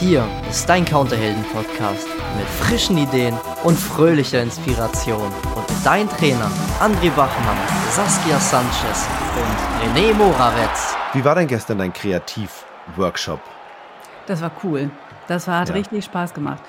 Hier 0.00 0.28
ist 0.48 0.68
dein 0.68 0.84
Counterhelden-Podcast 0.84 2.06
mit 2.36 2.46
frischen 2.46 2.98
Ideen 2.98 3.34
und 3.64 3.76
fröhlicher 3.76 4.40
Inspiration. 4.40 5.26
Und 5.56 5.66
dein 5.84 6.08
Trainer 6.08 6.48
André 6.78 7.10
Bachmann, 7.10 7.56
Saskia 7.90 8.38
Sanchez 8.38 9.08
und 9.34 9.96
René 9.96 10.14
Moravetz. 10.14 10.94
Wie 11.14 11.24
war 11.24 11.34
denn 11.34 11.48
gestern 11.48 11.78
dein 11.78 11.92
Kreativ-Workshop? 11.92 13.40
Das 14.28 14.40
war 14.40 14.52
cool. 14.62 14.88
Das 15.26 15.48
war, 15.48 15.58
hat 15.58 15.70
ja. 15.70 15.74
richtig 15.74 16.04
Spaß 16.04 16.32
gemacht. 16.32 16.62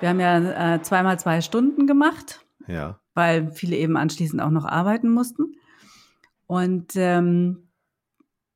Wir 0.00 0.08
haben 0.08 0.20
ja 0.20 0.76
äh, 0.76 0.80
zweimal 0.80 1.18
zwei 1.18 1.42
Stunden 1.42 1.86
gemacht. 1.86 2.40
Ja. 2.66 2.98
Weil 3.12 3.52
viele 3.52 3.76
eben 3.76 3.98
anschließend 3.98 4.40
auch 4.40 4.48
noch 4.50 4.64
arbeiten 4.64 5.10
mussten. 5.10 5.54
Und 6.46 6.96
ähm, 6.96 7.68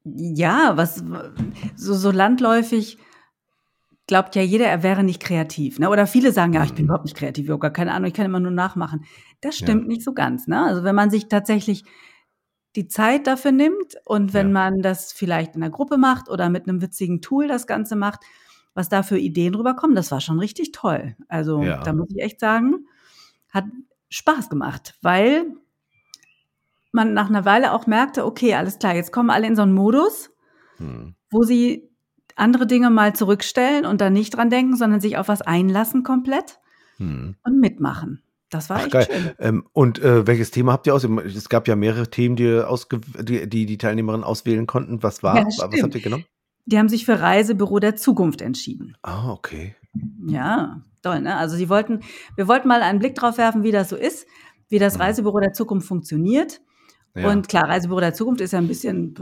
ja, 0.04 0.78
was 0.78 1.04
so, 1.76 1.92
so 1.92 2.10
landläufig 2.10 2.96
glaubt 4.08 4.34
ja 4.34 4.42
jeder, 4.42 4.66
er 4.66 4.82
wäre 4.82 5.04
nicht 5.04 5.22
kreativ. 5.22 5.78
Ne? 5.78 5.88
Oder 5.88 6.08
viele 6.08 6.32
sagen, 6.32 6.54
ja, 6.54 6.64
ich 6.64 6.72
bin 6.72 6.84
mhm. 6.84 6.88
überhaupt 6.88 7.04
nicht 7.04 7.16
kreativ, 7.16 7.44
ich 7.44 7.50
habe 7.50 7.60
gar 7.60 7.70
keine 7.70 7.92
Ahnung, 7.92 8.08
ich 8.08 8.14
kann 8.14 8.26
immer 8.26 8.40
nur 8.40 8.50
nachmachen. 8.50 9.04
Das 9.40 9.56
stimmt 9.56 9.82
ja. 9.82 9.88
nicht 9.88 10.02
so 10.02 10.12
ganz. 10.12 10.48
Ne? 10.48 10.60
Also 10.60 10.82
wenn 10.82 10.96
man 10.96 11.10
sich 11.10 11.28
tatsächlich 11.28 11.84
die 12.74 12.88
Zeit 12.88 13.26
dafür 13.26 13.52
nimmt 13.52 13.94
und 14.04 14.34
wenn 14.34 14.48
ja. 14.48 14.52
man 14.52 14.82
das 14.82 15.12
vielleicht 15.12 15.54
in 15.54 15.62
einer 15.62 15.70
Gruppe 15.70 15.98
macht 15.98 16.28
oder 16.28 16.48
mit 16.48 16.68
einem 16.68 16.82
witzigen 16.82 17.20
Tool 17.20 17.46
das 17.46 17.66
Ganze 17.66 17.96
macht, 17.96 18.20
was 18.74 18.88
da 18.88 19.02
für 19.02 19.18
Ideen 19.18 19.54
rüberkommen, 19.54 19.94
das 19.94 20.10
war 20.10 20.20
schon 20.20 20.38
richtig 20.38 20.72
toll. 20.72 21.16
Also 21.28 21.62
ja. 21.62 21.82
da 21.82 21.92
muss 21.92 22.08
ich 22.10 22.22
echt 22.22 22.40
sagen, 22.40 22.86
hat 23.50 23.64
Spaß 24.08 24.48
gemacht, 24.48 24.96
weil 25.02 25.46
man 26.92 27.12
nach 27.12 27.28
einer 27.28 27.44
Weile 27.44 27.72
auch 27.72 27.86
merkte, 27.86 28.24
okay, 28.24 28.54
alles 28.54 28.78
klar, 28.78 28.94
jetzt 28.94 29.12
kommen 29.12 29.30
alle 29.30 29.46
in 29.46 29.56
so 29.56 29.62
einen 29.62 29.74
Modus, 29.74 30.30
hm. 30.78 31.14
wo 31.30 31.42
sie 31.42 31.87
andere 32.38 32.66
Dinge 32.66 32.90
mal 32.90 33.14
zurückstellen 33.14 33.84
und 33.84 34.00
dann 34.00 34.12
nicht 34.12 34.36
dran 34.36 34.50
denken, 34.50 34.76
sondern 34.76 35.00
sich 35.00 35.16
auf 35.16 35.28
was 35.28 35.42
einlassen 35.42 36.02
komplett 36.02 36.58
hm. 36.96 37.36
und 37.42 37.60
mitmachen. 37.60 38.22
Das 38.50 38.70
war 38.70 38.78
Ach, 38.78 38.82
echt 38.84 38.92
geil. 38.92 39.06
schön. 39.10 39.30
Ähm, 39.38 39.64
und 39.72 39.98
äh, 39.98 40.26
welches 40.26 40.50
Thema 40.50 40.72
habt 40.72 40.86
ihr 40.86 40.94
aus? 40.94 41.04
Es 41.04 41.48
gab 41.48 41.68
ja 41.68 41.76
mehrere 41.76 42.08
Themen, 42.08 42.36
die, 42.36 42.62
die, 43.20 43.48
die, 43.48 43.66
die 43.66 43.78
Teilnehmerinnen 43.78 44.24
auswählen 44.24 44.66
konnten. 44.66 45.02
Was 45.02 45.22
war? 45.22 45.36
Ja, 45.36 45.44
was 45.46 45.82
habt 45.82 45.94
ihr 45.94 46.00
genommen? 46.00 46.24
Die 46.64 46.78
haben 46.78 46.88
sich 46.88 47.04
für 47.04 47.20
Reisebüro 47.20 47.78
der 47.78 47.96
Zukunft 47.96 48.40
entschieden. 48.40 48.96
Ah, 49.02 49.30
okay. 49.30 49.74
Ja, 50.26 50.82
toll, 51.02 51.20
ne? 51.20 51.36
Also 51.36 51.56
sie 51.56 51.68
wollten, 51.68 52.00
wir 52.36 52.48
wollten 52.48 52.68
mal 52.68 52.82
einen 52.82 52.98
Blick 52.98 53.14
drauf 53.14 53.38
werfen, 53.38 53.62
wie 53.62 53.72
das 53.72 53.88
so 53.88 53.96
ist, 53.96 54.26
wie 54.68 54.78
das 54.78 54.94
hm. 54.94 55.02
Reisebüro 55.02 55.40
der 55.40 55.52
Zukunft 55.52 55.88
funktioniert. 55.88 56.60
Ja. 57.14 57.30
Und 57.30 57.48
klar, 57.48 57.68
Reisebüro 57.68 58.00
der 58.00 58.14
Zukunft 58.14 58.40
ist 58.40 58.52
ja 58.52 58.58
ein 58.58 58.68
bisschen, 58.68 59.14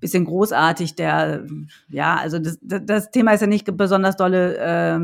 bisschen 0.00 0.24
großartig. 0.24 0.94
Der, 0.94 1.46
ja, 1.88 2.16
also 2.16 2.38
das, 2.38 2.58
das 2.62 3.10
Thema 3.10 3.32
ist 3.32 3.40
ja 3.40 3.46
nicht 3.46 3.76
besonders 3.76 4.16
dolle, 4.16 4.56
äh, 4.58 5.00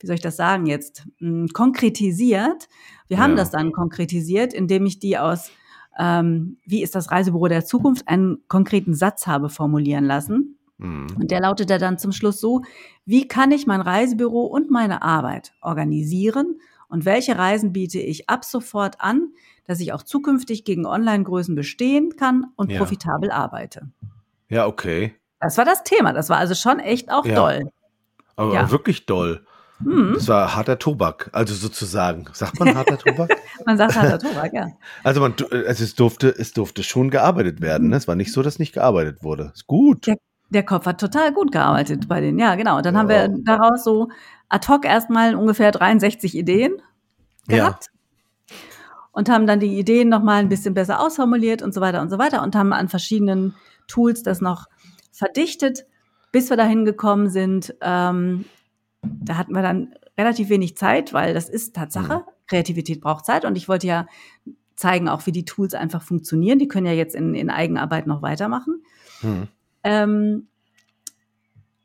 wie 0.00 0.06
soll 0.06 0.16
ich 0.16 0.22
das 0.22 0.36
sagen 0.36 0.66
jetzt, 0.66 1.06
hm, 1.18 1.48
konkretisiert. 1.48 2.68
Wir 3.08 3.18
ja. 3.18 3.22
haben 3.22 3.36
das 3.36 3.50
dann 3.50 3.72
konkretisiert, 3.72 4.52
indem 4.52 4.86
ich 4.86 4.98
die 4.98 5.18
aus 5.18 5.50
ähm, 5.98 6.58
Wie 6.64 6.82
ist 6.82 6.94
das 6.94 7.10
Reisebüro 7.10 7.48
der 7.48 7.64
Zukunft 7.64 8.06
einen 8.06 8.38
konkreten 8.46 8.94
Satz 8.94 9.26
habe 9.26 9.48
formulieren 9.48 10.04
lassen. 10.04 10.56
Mhm. 10.78 11.08
Und 11.18 11.30
der 11.30 11.40
lautete 11.40 11.78
dann 11.78 11.98
zum 11.98 12.12
Schluss 12.12 12.40
so, 12.40 12.62
wie 13.04 13.26
kann 13.26 13.50
ich 13.50 13.66
mein 13.66 13.80
Reisebüro 13.80 14.44
und 14.44 14.70
meine 14.70 15.02
Arbeit 15.02 15.52
organisieren 15.60 16.60
und 16.88 17.04
welche 17.04 17.36
Reisen 17.36 17.72
biete 17.72 17.98
ich 17.98 18.30
ab 18.30 18.44
sofort 18.44 19.00
an, 19.00 19.32
dass 19.64 19.80
ich 19.80 19.92
auch 19.92 20.02
zukünftig 20.02 20.64
gegen 20.64 20.86
Online-Größen 20.86 21.54
bestehen 21.54 22.16
kann 22.16 22.46
und 22.56 22.70
ja. 22.70 22.78
profitabel 22.78 23.30
arbeite. 23.30 23.90
Ja, 24.48 24.66
okay. 24.66 25.14
Das 25.40 25.58
war 25.58 25.64
das 25.64 25.84
Thema. 25.84 26.12
Das 26.12 26.28
war 26.30 26.38
also 26.38 26.54
schon 26.54 26.80
echt 26.80 27.10
auch 27.10 27.24
ja. 27.24 27.34
doll. 27.34 27.70
Aber 28.36 28.54
ja. 28.54 28.70
wirklich 28.70 29.06
doll. 29.06 29.44
Hm. 29.82 30.14
Das 30.14 30.26
war 30.26 30.56
harter 30.56 30.78
Tobak, 30.78 31.30
also 31.32 31.54
sozusagen. 31.54 32.24
Sagt 32.32 32.58
man 32.58 32.74
harter 32.74 32.98
Tobak? 33.04 33.30
man 33.64 33.76
sagt 33.76 33.94
harter 33.94 34.18
Tobak, 34.18 34.52
ja. 34.52 34.68
Also, 35.04 35.20
man, 35.20 35.34
also 35.50 35.84
es, 35.84 35.94
durfte, 35.94 36.28
es 36.36 36.52
durfte 36.52 36.82
schon 36.82 37.10
gearbeitet 37.10 37.60
werden. 37.60 37.88
Ne? 37.88 37.96
Es 37.96 38.08
war 38.08 38.16
nicht 38.16 38.32
so, 38.32 38.42
dass 38.42 38.58
nicht 38.58 38.72
gearbeitet 38.72 39.22
wurde. 39.22 39.52
Ist 39.54 39.66
gut. 39.66 40.06
Der, 40.06 40.16
der 40.50 40.64
Kopf 40.64 40.86
hat 40.86 41.00
total 41.00 41.32
gut 41.32 41.52
gearbeitet 41.52 42.08
bei 42.08 42.20
denen. 42.20 42.38
Ja, 42.38 42.56
genau. 42.56 42.78
Und 42.78 42.86
dann 42.86 42.94
ja. 42.94 43.00
haben 43.00 43.08
wir 43.08 43.28
daraus 43.44 43.84
so 43.84 44.08
ad 44.48 44.66
hoc 44.66 44.84
erstmal 44.84 45.36
ungefähr 45.36 45.70
63 45.70 46.36
Ideen 46.36 46.82
gehabt. 47.46 47.86
Ja. 47.86 48.56
Und 49.12 49.28
haben 49.28 49.46
dann 49.46 49.60
die 49.60 49.78
Ideen 49.78 50.08
nochmal 50.08 50.40
ein 50.40 50.48
bisschen 50.48 50.74
besser 50.74 51.00
ausformuliert 51.00 51.62
und 51.62 51.74
so 51.74 51.80
weiter 51.80 52.00
und 52.00 52.10
so 52.10 52.18
weiter 52.18 52.42
und 52.42 52.54
haben 52.54 52.72
an 52.72 52.88
verschiedenen 52.88 53.54
Tools 53.88 54.22
das 54.22 54.40
noch 54.40 54.66
verdichtet, 55.10 55.86
bis 56.30 56.50
wir 56.50 56.56
dahin 56.56 56.84
gekommen 56.84 57.28
sind. 57.28 57.74
Ähm, 57.80 58.44
da 59.02 59.36
hatten 59.36 59.52
wir 59.52 59.62
dann 59.62 59.94
relativ 60.16 60.48
wenig 60.48 60.76
Zeit, 60.76 61.12
weil 61.12 61.34
das 61.34 61.48
ist 61.48 61.74
Tatsache. 61.74 62.18
Mhm. 62.18 62.32
Kreativität 62.46 63.00
braucht 63.00 63.26
Zeit 63.26 63.44
und 63.44 63.56
ich 63.56 63.68
wollte 63.68 63.86
ja 63.86 64.06
zeigen, 64.74 65.08
auch 65.08 65.26
wie 65.26 65.32
die 65.32 65.44
Tools 65.44 65.74
einfach 65.74 66.02
funktionieren. 66.02 66.58
Die 66.58 66.68
können 66.68 66.86
ja 66.86 66.92
jetzt 66.92 67.14
in, 67.14 67.34
in 67.34 67.50
Eigenarbeit 67.50 68.06
noch 68.06 68.22
weitermachen. 68.22 68.82
Mhm. 69.22 69.48
Ähm, 69.84 70.48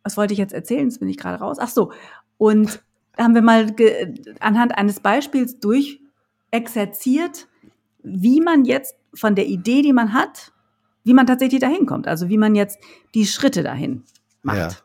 was 0.04 0.16
wollte 0.16 0.34
ich 0.34 0.40
jetzt 0.40 0.54
erzählen? 0.54 0.86
Jetzt 0.86 1.00
bin 1.00 1.10
ich 1.10 1.18
gerade 1.18 1.40
raus. 1.40 1.58
Ach 1.60 1.70
so. 1.70 1.92
Und 2.38 2.84
da 3.16 3.24
haben 3.24 3.36
wir 3.36 3.42
mal 3.42 3.74
anhand 4.40 4.78
eines 4.78 5.00
Beispiels 5.00 5.60
durchexerziert, 5.60 7.48
wie 8.04 8.42
man 8.42 8.66
jetzt 8.66 8.96
von 9.14 9.36
der 9.36 9.48
Idee, 9.48 9.82
die 9.82 9.94
man 9.94 10.14
hat, 10.14 10.53
wie 11.04 11.14
man 11.14 11.28
tatsächlich 11.28 11.62
dahin 11.62 11.86
kommt. 11.86 12.08
Also 12.08 12.30
wie 12.30 12.38
man 12.38 12.56
jetzt 12.56 12.80
die 13.14 13.26
Schritte 13.26 13.64
dahin 13.64 14.04
macht. 14.42 14.84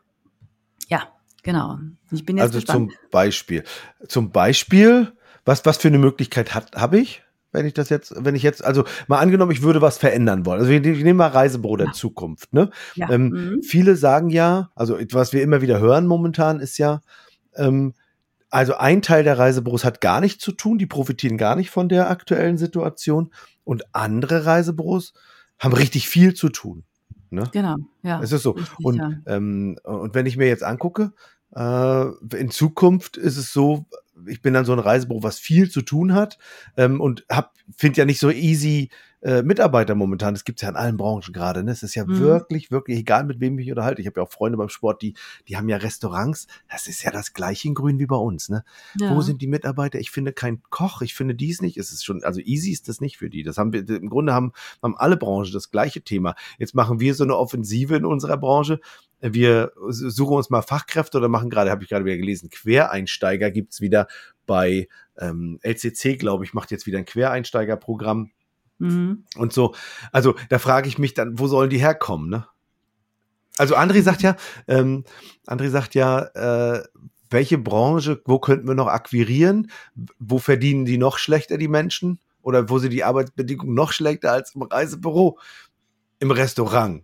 Ja, 0.89 0.99
ja 0.99 1.03
genau. 1.43 1.79
Ich 2.11 2.25
bin 2.25 2.37
jetzt 2.37 2.47
also 2.47 2.59
gespannt. 2.59 2.93
zum 2.93 3.11
Beispiel, 3.11 3.65
zum 4.09 4.31
Beispiel, 4.31 5.13
was 5.45 5.65
was 5.65 5.77
für 5.79 5.89
eine 5.89 5.99
Möglichkeit 5.99 6.55
habe 6.55 6.99
ich? 6.99 7.23
wenn 7.53 7.67
ich 7.67 7.75
das 7.75 7.89
jetzt, 7.89 8.13
wenn 8.17 8.35
ich 8.35 8.43
jetzt, 8.43 8.65
also 8.65 8.85
mal 9.07 9.19
angenommen, 9.19 9.53
ich 9.53 9.63
würde 9.63 9.81
was 9.81 9.99
verändern 9.99 10.45
wollen. 10.45 10.61
Also 10.61 10.71
ich, 10.71 10.85
ich 10.85 11.05
nehme 11.05 11.19
mal 11.19 11.29
Reisebüro 11.29 11.77
der 11.77 11.87
ja. 11.89 11.93
Zukunft. 11.93 12.53
Ne? 12.53 12.71
Ja. 12.95 13.11
Ähm, 13.11 13.29
mhm. 13.29 13.63
Viele 13.63 13.97
sagen 13.97 14.31
ja, 14.31 14.71
also 14.75 14.99
was 15.13 15.33
wir 15.33 15.43
immer 15.43 15.63
wieder 15.63 15.81
hören 15.81 16.07
momentan 16.07 16.61
ist 16.61 16.79
ja, 16.79 17.01
ähm, 17.57 17.95
also 18.51 18.77
ein 18.77 19.03
Teil 19.03 19.25
der 19.25 19.39
Reisebüros 19.39 19.85
hat 19.85 20.01
gar 20.01 20.21
nichts 20.21 20.43
zu 20.43 20.53
tun, 20.53 20.79
die 20.79 20.87
profitieren 20.87 21.37
gar 21.37 21.57
nicht 21.57 21.71
von 21.71 21.89
der 21.89 22.11
aktuellen 22.11 22.57
Situation 22.57 23.31
und 23.65 23.95
andere 23.95 24.47
Reisebüros 24.47 25.13
haben 25.59 25.73
richtig 25.73 26.09
viel 26.09 26.35
zu 26.35 26.49
tun. 26.49 26.85
Ne? 27.31 27.49
Genau, 27.53 27.77
ja. 28.03 28.23
Es 28.23 28.33
ist 28.33 28.43
so. 28.43 28.53
Richtig, 28.53 28.85
und, 28.85 28.97
ja. 28.97 29.13
ähm, 29.27 29.79
und 29.83 30.15
wenn 30.15 30.27
ich 30.27 30.37
mir 30.37 30.47
jetzt 30.47 30.65
angucke, 30.65 31.13
äh, 31.55 32.05
in 32.37 32.51
Zukunft 32.51 33.17
ist 33.17 33.37
es 33.37 33.53
so, 33.53 33.87
ich 34.27 34.43
bin 34.43 34.55
dann 34.55 34.65
so 34.65 34.73
ein 34.73 34.79
Reisebüro, 34.79 35.23
was 35.23 35.39
viel 35.39 35.71
zu 35.71 35.83
tun 35.83 36.15
hat 36.15 36.39
ähm, 36.77 37.01
und 37.01 37.25
finde 37.77 37.99
ja 37.99 38.05
nicht 38.05 38.19
so 38.19 38.31
easy 38.31 38.91
äh, 39.23 39.43
Mitarbeiter 39.43 39.95
momentan. 39.95 40.35
Das 40.35 40.45
gibt 40.45 40.59
es 40.59 40.63
ja 40.63 40.69
in 40.69 40.77
allen 40.77 40.97
Branchen 40.97 41.33
gerade. 41.33 41.65
Ne? 41.65 41.73
Es 41.73 41.83
ist 41.83 41.95
ja 41.95 42.05
mhm. 42.05 42.19
wirklich, 42.19 42.71
wirklich 42.71 42.99
egal, 42.99 43.25
mit 43.25 43.41
wem 43.41 43.59
ich 43.59 43.67
mich 43.67 43.71
unterhalte. 43.71 44.01
Ich 44.01 44.07
habe 44.07 44.21
ja 44.21 44.27
auch 44.27 44.31
Freunde 44.31 44.59
beim 44.59 44.69
Sport, 44.69 45.03
die, 45.03 45.15
die 45.49 45.57
haben 45.57 45.69
ja 45.69 45.77
Restaurants. 45.77 46.47
Das 46.71 46.87
ist 46.87 47.03
ja 47.03 47.11
das 47.11 47.33
gleiche 47.33 47.69
in 47.69 47.75
Grün 47.75 47.99
wie 47.99 48.07
bei 48.07 48.17
uns. 48.17 48.49
Ne? 48.49 48.65
Ja. 49.01 49.15
Wo 49.15 49.21
sind 49.21 49.43
die 49.43 49.47
Mitarbeiter? 49.47 49.99
Ich 49.99 50.11
finde 50.11 50.33
keinen 50.33 50.63
Koch. 50.71 51.03
Ich 51.03 51.15
finde 51.15 51.35
dies 51.35 51.61
nicht. 51.61 51.77
Es 51.77 51.93
ist 51.93 52.05
schon, 52.05 52.23
also 52.23 52.41
easy 52.41 52.71
ist 52.71 52.89
das 52.89 53.01
nicht 53.01 53.19
für 53.19 53.31
die. 53.31 53.43
Das 53.43 53.59
haben 53.59 53.73
wir, 53.73 53.89
im 53.89 54.09
Grunde 54.09 54.33
haben, 54.33 54.53
haben 54.83 54.97
alle 54.97 55.17
Branchen 55.17 55.53
das 55.53 55.71
gleiche 55.71 56.03
Thema. 56.03 56.35
Jetzt 56.59 56.75
machen 56.75 57.01
wir 57.01 57.15
so 57.15 57.25
eine 57.25 57.37
Offensive 57.37 57.97
in 57.97 58.05
unserer 58.05 58.37
Branche 58.37 58.81
wir 59.21 59.73
suchen 59.89 60.37
uns 60.37 60.49
mal 60.51 60.63
Fachkräfte 60.63 61.19
oder 61.19 61.29
machen 61.29 61.51
gerade, 61.51 61.71
habe 61.71 61.83
ich 61.83 61.89
gerade 61.89 62.05
wieder 62.05 62.17
gelesen, 62.17 62.51
Quereinsteiger 62.51 63.51
gibt's 63.51 63.81
wieder 63.81 64.07
bei 64.47 64.89
ähm, 65.19 65.59
LCC, 65.63 66.19
glaube 66.19 66.45
ich, 66.45 66.55
macht 66.55 66.71
jetzt 66.71 66.87
wieder 66.87 66.99
ein 66.99 67.05
Quereinsteigerprogramm. 67.05 68.31
Mhm. 68.79 69.25
Und 69.37 69.53
so, 69.53 69.75
also 70.13 70.35
da 70.49 70.59
frage 70.59 70.89
ich 70.89 70.99
mich 70.99 71.15
dann, 71.15 71.39
wo 71.39 71.47
sollen 71.47 71.71
die 71.71 71.81
herkommen, 71.81 72.31
ne? 72.31 72.47
Also 73.57 73.77
André 73.77 74.03
sagt 74.03 74.23
ja, 74.23 74.37
ähm, 74.69 75.05
André 75.47 75.69
sagt 75.69 75.95
ja, 75.97 76.21
äh, 76.35 76.85
welche 77.31 77.59
Branche, 77.59 78.23
wo 78.25 78.39
könnten 78.39 78.69
wir 78.69 78.75
noch 78.75 78.87
akquirieren? 78.87 79.71
Wo 80.19 80.39
verdienen 80.39 80.85
die 80.85 80.97
noch 80.97 81.19
schlechter, 81.19 81.59
die 81.59 81.69
Menschen? 81.69 82.21
Oder 82.41 82.71
wo 82.71 82.79
sind 82.79 82.93
die 82.93 83.05
Arbeitsbedingungen 83.05 83.75
noch 83.75 83.93
schlechter 83.93 84.33
als 84.33 84.55
im 84.55 84.63
Reisebüro? 84.63 85.39
Im 86.21 86.31
Restaurant. 86.31 87.03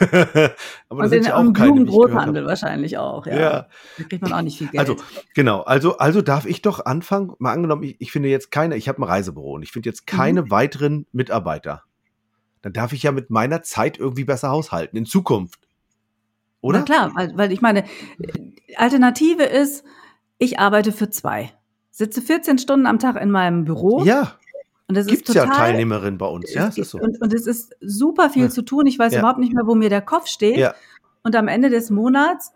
Aber 0.88 1.04
und 1.04 1.12
in 1.12 1.24
ja 1.24 1.36
auch 1.36 1.52
Blumenbrothandel 1.52 2.46
wahrscheinlich 2.46 2.98
auch, 2.98 3.26
ja. 3.26 3.36
ja. 3.36 3.66
Da 3.98 4.04
kriegt 4.04 4.22
man 4.22 4.32
auch 4.32 4.42
nicht 4.42 4.58
viel 4.58 4.68
Geld. 4.68 4.80
Also, 4.80 4.96
genau, 5.34 5.62
also, 5.62 5.98
also 5.98 6.22
darf 6.22 6.46
ich 6.46 6.62
doch 6.62 6.84
anfangen, 6.84 7.32
mal 7.38 7.52
angenommen, 7.52 7.82
ich, 7.82 7.96
ich 8.00 8.12
finde 8.12 8.28
jetzt 8.28 8.50
keine, 8.50 8.76
ich 8.76 8.88
habe 8.88 9.00
ein 9.00 9.04
Reisebüro 9.04 9.54
und 9.54 9.62
ich 9.62 9.72
finde 9.72 9.88
jetzt 9.88 10.06
keine 10.06 10.42
mhm. 10.42 10.50
weiteren 10.50 11.06
Mitarbeiter. 11.12 11.82
Dann 12.62 12.72
darf 12.72 12.92
ich 12.92 13.02
ja 13.02 13.12
mit 13.12 13.30
meiner 13.30 13.62
Zeit 13.62 13.98
irgendwie 13.98 14.24
besser 14.24 14.50
haushalten 14.50 14.96
in 14.96 15.06
Zukunft. 15.06 15.60
Oder? 16.60 16.80
Na 16.80 16.84
klar, 16.84 17.12
weil, 17.14 17.36
weil 17.36 17.52
ich 17.52 17.60
meine, 17.60 17.84
Alternative 18.76 19.44
ist, 19.44 19.84
ich 20.38 20.58
arbeite 20.58 20.92
für 20.92 21.10
zwei. 21.10 21.52
Sitze 21.90 22.20
14 22.20 22.58
Stunden 22.58 22.86
am 22.86 22.98
Tag 22.98 23.20
in 23.20 23.30
meinem 23.30 23.64
Büro. 23.64 24.04
Ja. 24.04 24.34
Und 24.88 24.96
das 24.96 25.06
Gibt's 25.06 25.28
ist 25.28 25.34
total, 25.34 25.48
ja 25.48 25.54
Teilnehmerinnen 25.54 26.18
bei 26.18 26.26
uns, 26.26 26.52
ja, 26.54 26.68
ist 26.68 26.90
so. 26.90 26.98
Und, 26.98 27.20
und 27.20 27.34
es 27.34 27.46
ist 27.46 27.74
super 27.80 28.30
viel 28.30 28.44
ja. 28.44 28.50
zu 28.50 28.62
tun. 28.62 28.86
Ich 28.86 28.98
weiß 28.98 29.12
ja. 29.12 29.18
überhaupt 29.18 29.40
nicht 29.40 29.52
mehr, 29.52 29.66
wo 29.66 29.74
mir 29.74 29.88
der 29.90 30.02
Kopf 30.02 30.28
steht. 30.28 30.58
Ja. 30.58 30.74
Und 31.22 31.34
am 31.34 31.48
Ende 31.48 31.70
des 31.70 31.90
Monats 31.90 32.52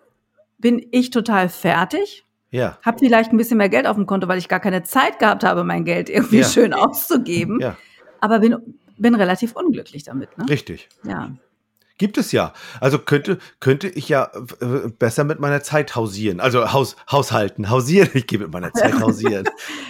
bin 0.59 0.87
ich 0.93 1.11
total 1.11 1.49
fertig. 1.49 2.25
Ja. 2.51 2.79
Hab 2.83 3.01
vielleicht 3.01 3.33
ein 3.33 3.37
bisschen 3.37 3.59
mehr 3.59 3.69
Geld 3.69 3.87
auf 3.87 3.97
dem 3.97 4.07
Konto, 4.07 4.29
weil 4.29 4.39
ich 4.39 4.49
gar 4.49 4.61
keine 4.61 4.83
Zeit 4.83 5.19
gehabt 5.19 5.45
habe, 5.45 5.65
mein 5.65 5.85
Geld 5.85 6.09
irgendwie 6.09 6.45
schön 6.45 6.73
auszugeben. 6.73 7.61
Ja, 7.61 7.77
Aber 8.21 8.41
bin, 8.41 8.57
bin 8.97 9.15
relativ 9.15 9.53
unglücklich 9.57 10.05
damit. 10.05 10.37
Ne? 10.39 10.49
richtig. 10.49 10.89
Ja. 11.05 11.33
Gibt 11.99 12.17
es 12.17 12.33
ja. 12.33 12.55
Also 12.81 12.99
könnte, 12.99 13.39
könnte 13.61 13.87
ich 13.89 14.09
ja 14.09 14.31
äh, 14.61 14.89
besser 14.89 15.23
mit 15.25 15.39
meiner 15.39 15.63
Zeit 15.63 15.95
hausieren. 15.97 16.41
Also 16.41 16.73
Haus, 16.73 16.97
haushalten, 17.11 17.69
hausieren. 17.69 18.09
Ich 18.15 18.27
gehe 18.27 18.39
mit 18.39 18.51
meiner 18.51 18.73
Zeit 18.73 18.95
hausieren. 19.01 19.47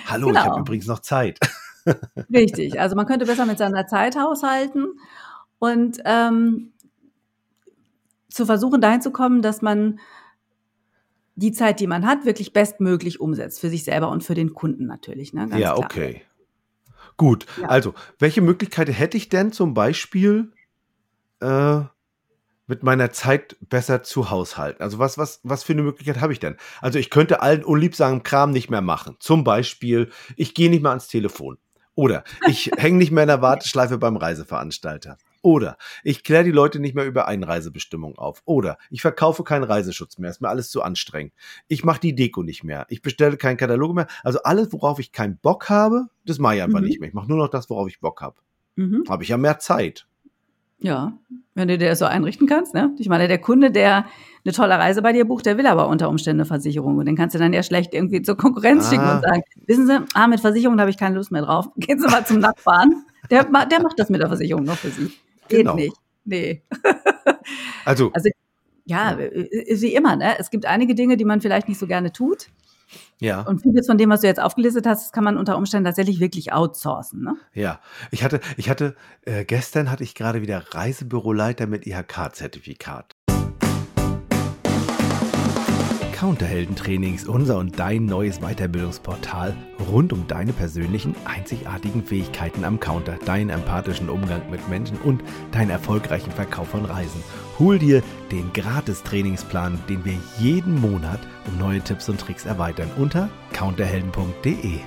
Hallo, 0.07 0.29
ich 0.29 0.35
Genau. 0.35 0.45
habe 0.47 0.61
übrigens 0.61 0.87
noch 0.87 0.99
Zeit. 0.99 1.39
Richtig. 2.33 2.81
Also 2.81 2.97
man 2.97 3.07
könnte 3.07 3.27
besser 3.27 3.47
mit 3.47 3.59
seiner 3.59 3.87
Zeit 3.87 4.17
haushalten 4.17 4.89
und 5.59 5.99
ähm, 6.05 6.73
zu 8.29 8.47
versuchen, 8.47 8.81
dahin 8.81 9.03
zu 9.03 9.11
kommen, 9.11 9.43
dass 9.43 9.63
man 9.63 9.99
die 11.35 11.53
Zeit, 11.53 11.81
die 11.81 11.87
man 11.87 12.07
hat, 12.07 12.25
wirklich 12.25 12.53
bestmöglich 12.53 13.21
umsetzt. 13.21 13.61
Für 13.61 13.71
sich 13.71 13.85
selber 13.85 14.11
und 14.11 14.23
für 14.23 14.35
den 14.35 14.53
Kunden 14.53 14.87
natürlich. 14.87 15.33
Ne? 15.33 15.49
Ja, 15.53 15.75
klar. 15.75 15.79
okay. 15.79 16.23
Gut. 17.17 17.47
Ja. 17.61 17.69
Also, 17.69 17.95
welche 18.19 18.41
Möglichkeiten 18.41 18.93
hätte 18.93 19.17
ich 19.17 19.29
denn 19.29 19.53
zum 19.53 19.75
Beispiel 19.75 20.53
äh, 21.41 21.81
mit 22.67 22.83
meiner 22.83 23.11
Zeit 23.11 23.57
besser 23.69 24.03
zu 24.03 24.31
haushalten? 24.31 24.83
Also, 24.83 24.99
was, 24.99 25.19
was, 25.19 25.41
was 25.43 25.63
für 25.65 25.73
eine 25.73 25.83
Möglichkeit 25.83 26.21
habe 26.21 26.33
ich 26.33 26.41
denn? 26.41 26.57
Also, 26.81 26.99
ich 26.99 27.11
könnte 27.11 27.43
allen 27.43 27.65
unliebsamen 27.65 28.23
Kram 28.23 28.51
nicht 28.51 28.71
mehr 28.71 28.81
machen. 28.81 29.17
Zum 29.19 29.45
Beispiel, 29.45 30.11
ich 30.37 30.55
gehe 30.55 30.71
nicht 30.71 30.83
mehr 30.83 30.91
ans 30.91 31.09
Telefon. 31.09 31.59
Oder 32.01 32.25
ich 32.49 32.71
hänge 32.79 32.97
nicht 32.97 33.11
mehr 33.11 33.25
in 33.25 33.29
der 33.29 33.43
Warteschleife 33.43 33.99
beim 33.99 34.17
Reiseveranstalter. 34.17 35.19
Oder 35.43 35.77
ich 36.03 36.25
kläre 36.25 36.45
die 36.45 36.51
Leute 36.51 36.81
nicht 36.81 36.95
mehr 36.95 37.05
über 37.05 37.29
Einreisebestimmungen 37.29 38.17
auf. 38.17 38.41
Oder 38.47 38.79
ich 38.89 39.03
verkaufe 39.03 39.45
keinen 39.45 39.65
Reiseschutz 39.65 40.17
mehr. 40.17 40.31
Ist 40.31 40.41
mir 40.41 40.49
alles 40.49 40.71
zu 40.71 40.83
anstrengend. 40.83 41.35
Ich 41.69 41.85
mache 41.85 42.01
die 42.01 42.15
Deko 42.15 42.43
nicht 42.43 42.65
mehr. 42.65 42.87
Ich 42.89 43.03
bestelle 43.03 43.37
keinen 43.37 43.59
Katalog 43.59 43.95
mehr. 43.95 44.07
Also 44.23 44.43
alles, 44.45 44.73
worauf 44.73 44.99
ich 44.99 45.13
keinen 45.13 45.37
Bock 45.37 45.69
habe, 45.69 46.07
das 46.25 46.39
mache 46.39 46.57
ich 46.57 46.63
einfach 46.63 46.81
Mhm. 46.81 46.87
nicht 46.87 47.01
mehr. 47.01 47.09
Ich 47.11 47.15
mache 47.15 47.29
nur 47.29 47.37
noch 47.37 47.49
das, 47.49 47.69
worauf 47.69 47.87
ich 47.87 48.01
Bock 48.01 48.23
habe. 48.23 48.37
Mhm. 48.77 49.05
Habe 49.07 49.23
ich 49.23 49.29
ja 49.29 49.37
mehr 49.37 49.59
Zeit. 49.59 50.07
Ja, 50.81 51.13
wenn 51.55 51.69
du 51.69 51.77
dir 51.79 51.89
das 51.91 51.99
so 51.99 52.07
einrichten 52.07 52.47
kannst. 52.47 52.73
Ne? 52.75 52.95
Ich 52.99 53.09
meine, 53.09 53.29
der 53.29 53.39
Kunde, 53.39 53.71
der 53.71 54.07
eine 54.45 54.55
tolle 54.55 54.79
Reise 54.79 55.03
bei 55.03 55.13
dir 55.13 55.27
bucht, 55.27 55.45
der 55.45 55.59
will 55.59 55.67
aber 55.67 55.89
unter 55.89 56.09
Umständen 56.09 56.41
eine 56.41 56.47
Versicherung. 56.47 56.97
Und 56.97 57.05
den 57.07 57.17
kannst 57.17 57.35
du 57.35 57.39
dann 57.39 57.53
ja 57.53 57.63
schlecht 57.63 57.93
irgendwie 57.93 58.23
zur 58.23 58.37
Konkurrenz 58.37 58.89
schicken 58.89 59.03
Ah. 59.05 59.17
und 59.17 59.23
sagen, 59.23 59.43
wissen 59.67 59.87
Sie, 59.87 59.99
ah, 60.15 60.27
mit 60.27 60.41
Versicherung 60.41 60.81
habe 60.81 60.89
ich 60.91 60.97
keine 60.97 61.17
Lust 61.17 61.31
mehr 61.33 61.43
drauf. 61.43 61.69
Gehen 61.77 61.99
Sie 62.01 62.07
mal 62.09 62.25
zum 62.25 62.39
Nachbarn. 62.41 63.05
Der, 63.31 63.45
der 63.45 63.83
macht 63.83 63.99
das 63.99 64.09
mit 64.09 64.21
der 64.21 64.29
Versicherung 64.29 64.65
noch 64.65 64.77
für 64.77 64.89
Sie. 64.91 65.11
Geht 65.49 65.59
Genau. 65.61 65.75
nicht. 65.75 65.95
Nee. 66.25 66.63
Also, 67.85 68.11
Also, 68.15 68.31
Ja, 68.85 69.13
äh, 69.19 69.49
wie 69.81 69.95
immer, 69.95 70.17
ne? 70.17 70.39
Es 70.39 70.51
gibt 70.51 70.65
einige 70.67 70.95
Dinge, 70.95 71.17
die 71.17 71.25
man 71.25 71.41
vielleicht 71.41 71.69
nicht 71.69 71.79
so 71.79 71.87
gerne 71.87 72.13
tut. 72.13 72.47
Ja. 73.21 73.43
Und 73.43 73.63
vieles 73.63 73.87
von 73.87 73.99
dem, 73.99 74.11
was 74.11 74.23
du 74.23 74.27
jetzt 74.27 74.41
aufgelistet 74.41 74.87
hast, 74.87 75.13
kann 75.13 75.25
man 75.25 75.37
unter 75.37 75.57
Umständen 75.57 75.85
tatsächlich 75.85 76.21
wirklich 76.21 76.53
outsourcen. 76.53 77.23
Ne? 77.23 77.37
Ja, 77.53 77.81
ich 78.11 78.25
hatte, 78.25 78.41
ich 78.57 78.71
hatte, 78.71 78.95
äh, 79.23 79.45
gestern 79.45 79.91
hatte 79.91 80.05
ich 80.05 80.15
gerade 80.15 80.43
wieder 80.43 80.65
Reisebüroleiter 80.73 81.67
mit 81.67 81.87
IHK-Zertifikat. 81.87 83.15
Counterheldentrainings, 86.21 87.27
unser 87.27 87.57
und 87.57 87.79
dein 87.79 88.05
neues 88.05 88.41
Weiterbildungsportal 88.41 89.57
rund 89.91 90.13
um 90.13 90.27
deine 90.29 90.53
persönlichen, 90.53 91.15
einzigartigen 91.25 92.05
Fähigkeiten 92.05 92.63
am 92.63 92.79
Counter, 92.79 93.17
deinen 93.25 93.49
empathischen 93.49 94.11
Umgang 94.11 94.43
mit 94.51 94.69
Menschen 94.69 94.99
und 94.99 95.23
deinen 95.51 95.71
erfolgreichen 95.71 96.31
Verkauf 96.31 96.69
von 96.69 96.85
Reisen. 96.85 97.25
Hol 97.59 97.79
dir 97.79 98.03
den 98.31 98.53
Gratis-Trainingsplan, 98.53 99.79
den 99.89 100.05
wir 100.05 100.13
jeden 100.39 100.79
Monat 100.79 101.21
um 101.47 101.59
neue 101.59 101.81
Tipps 101.81 102.07
und 102.11 102.21
Tricks 102.21 102.45
erweitern 102.45 102.91
unter 102.99 103.31
counterhelden.de. 103.55 104.79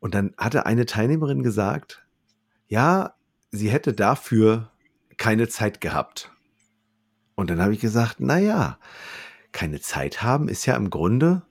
Und 0.00 0.14
dann 0.14 0.32
hatte 0.38 0.64
eine 0.64 0.86
Teilnehmerin 0.86 1.42
gesagt, 1.42 2.06
ja, 2.68 3.12
sie 3.50 3.68
hätte 3.68 3.92
dafür 3.92 4.70
keine 5.18 5.46
Zeit 5.46 5.82
gehabt. 5.82 6.30
Und 7.36 7.50
dann 7.50 7.60
habe 7.60 7.72
ich 7.74 7.80
gesagt, 7.80 8.16
na 8.18 8.38
ja, 8.38 8.78
keine 9.52 9.80
Zeit 9.80 10.22
haben 10.22 10.48
ist 10.48 10.66
ja 10.66 10.74
im 10.74 10.90
Grunde 10.90 11.42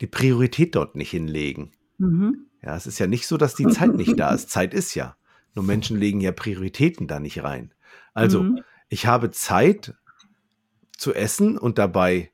die 0.00 0.06
Priorität 0.06 0.74
dort 0.76 0.94
nicht 0.94 1.10
hinlegen. 1.10 1.72
Mhm. 1.98 2.46
Ja, 2.62 2.76
es 2.76 2.86
ist 2.86 2.98
ja 3.00 3.06
nicht 3.08 3.26
so, 3.26 3.36
dass 3.36 3.54
die 3.56 3.66
Zeit 3.66 3.94
nicht 3.94 4.18
da 4.18 4.32
ist. 4.32 4.50
Zeit 4.50 4.72
ist 4.72 4.94
ja. 4.94 5.16
Nur 5.54 5.64
Menschen 5.64 5.98
legen 5.98 6.20
ja 6.20 6.32
Prioritäten 6.32 7.08
da 7.08 7.18
nicht 7.18 7.42
rein. 7.42 7.74
Also, 8.14 8.42
Mhm. 8.44 8.60
ich 8.88 9.06
habe 9.06 9.30
Zeit 9.32 9.94
zu 10.96 11.14
essen 11.14 11.58
und 11.58 11.78
dabei 11.78 12.30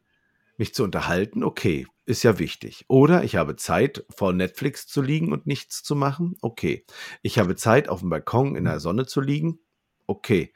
mich 0.56 0.74
zu 0.74 0.84
unterhalten, 0.84 1.42
okay, 1.44 1.86
ist 2.04 2.22
ja 2.24 2.38
wichtig. 2.38 2.84
Oder 2.88 3.22
ich 3.22 3.36
habe 3.36 3.56
Zeit, 3.56 4.04
vor 4.14 4.32
Netflix 4.32 4.86
zu 4.86 5.02
liegen 5.02 5.32
und 5.32 5.46
nichts 5.46 5.82
zu 5.82 5.94
machen, 5.94 6.36
okay. 6.40 6.84
Ich 7.22 7.38
habe 7.38 7.54
Zeit, 7.54 7.88
auf 7.88 8.00
dem 8.00 8.10
Balkon 8.10 8.56
in 8.56 8.64
der 8.64 8.80
Sonne 8.80 9.06
zu 9.06 9.20
liegen, 9.20 9.60
okay. 10.06 10.52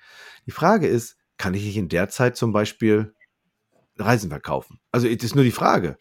Die 0.47 0.50
Frage 0.50 0.88
ist, 0.88 1.17
kann 1.43 1.55
ich 1.55 1.65
nicht 1.65 1.77
in 1.77 1.89
der 1.89 2.09
Zeit 2.09 2.37
zum 2.37 2.53
Beispiel 2.53 3.15
Reisen 3.99 4.31
verkaufen? 4.31 4.79
Also, 4.93 5.09
es 5.09 5.23
ist 5.23 5.35
nur 5.35 5.44
die 5.44 5.50
Frage. 5.50 5.97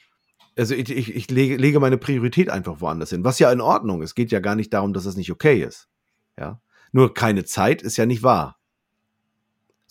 Also, 0.58 0.76
ich, 0.76 0.90
ich, 0.90 1.16
ich 1.16 1.30
lege, 1.32 1.58
lege 1.58 1.80
meine 1.80 1.98
Priorität 1.98 2.50
einfach 2.50 2.82
woanders 2.82 3.10
hin, 3.10 3.24
was 3.24 3.40
ja 3.40 3.52
in 3.52 3.62
Ordnung 3.62 4.02
ist. 4.02 4.12
Es 4.12 4.16
geht 4.16 4.32
ja 4.32 4.40
gar 4.40 4.56
nicht 4.56 4.74
darum, 4.74 4.94
dass 4.94 5.06
es 5.06 5.16
nicht 5.16 5.32
okay 5.32 5.64
ist. 5.64 5.90
Ja. 6.38 6.62
Nur 6.92 7.14
keine 7.14 7.46
Zeit 7.46 7.82
ist 7.82 7.98
ja 7.98 8.06
nicht 8.06 8.24
wahr 8.24 8.62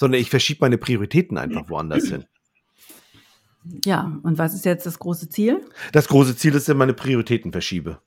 sondern 0.01 0.19
ich 0.23 0.31
verschiebe 0.31 0.61
meine 0.63 0.79
Prioritäten 0.79 1.37
einfach 1.37 1.69
woanders 1.69 2.09
hin. 2.09 2.25
Ja, 3.85 4.19
und 4.23 4.39
was 4.39 4.55
ist 4.55 4.65
jetzt 4.65 4.87
das 4.87 4.99
große 4.99 5.29
Ziel? 5.29 5.61
Das 5.93 6.09
große 6.09 6.35
Ziel 6.35 6.55
ist, 6.55 6.67
dass 6.67 6.73
ich 6.73 6.79
meine 6.79 6.95
Prioritäten 6.95 7.53
verschiebe. 7.53 8.01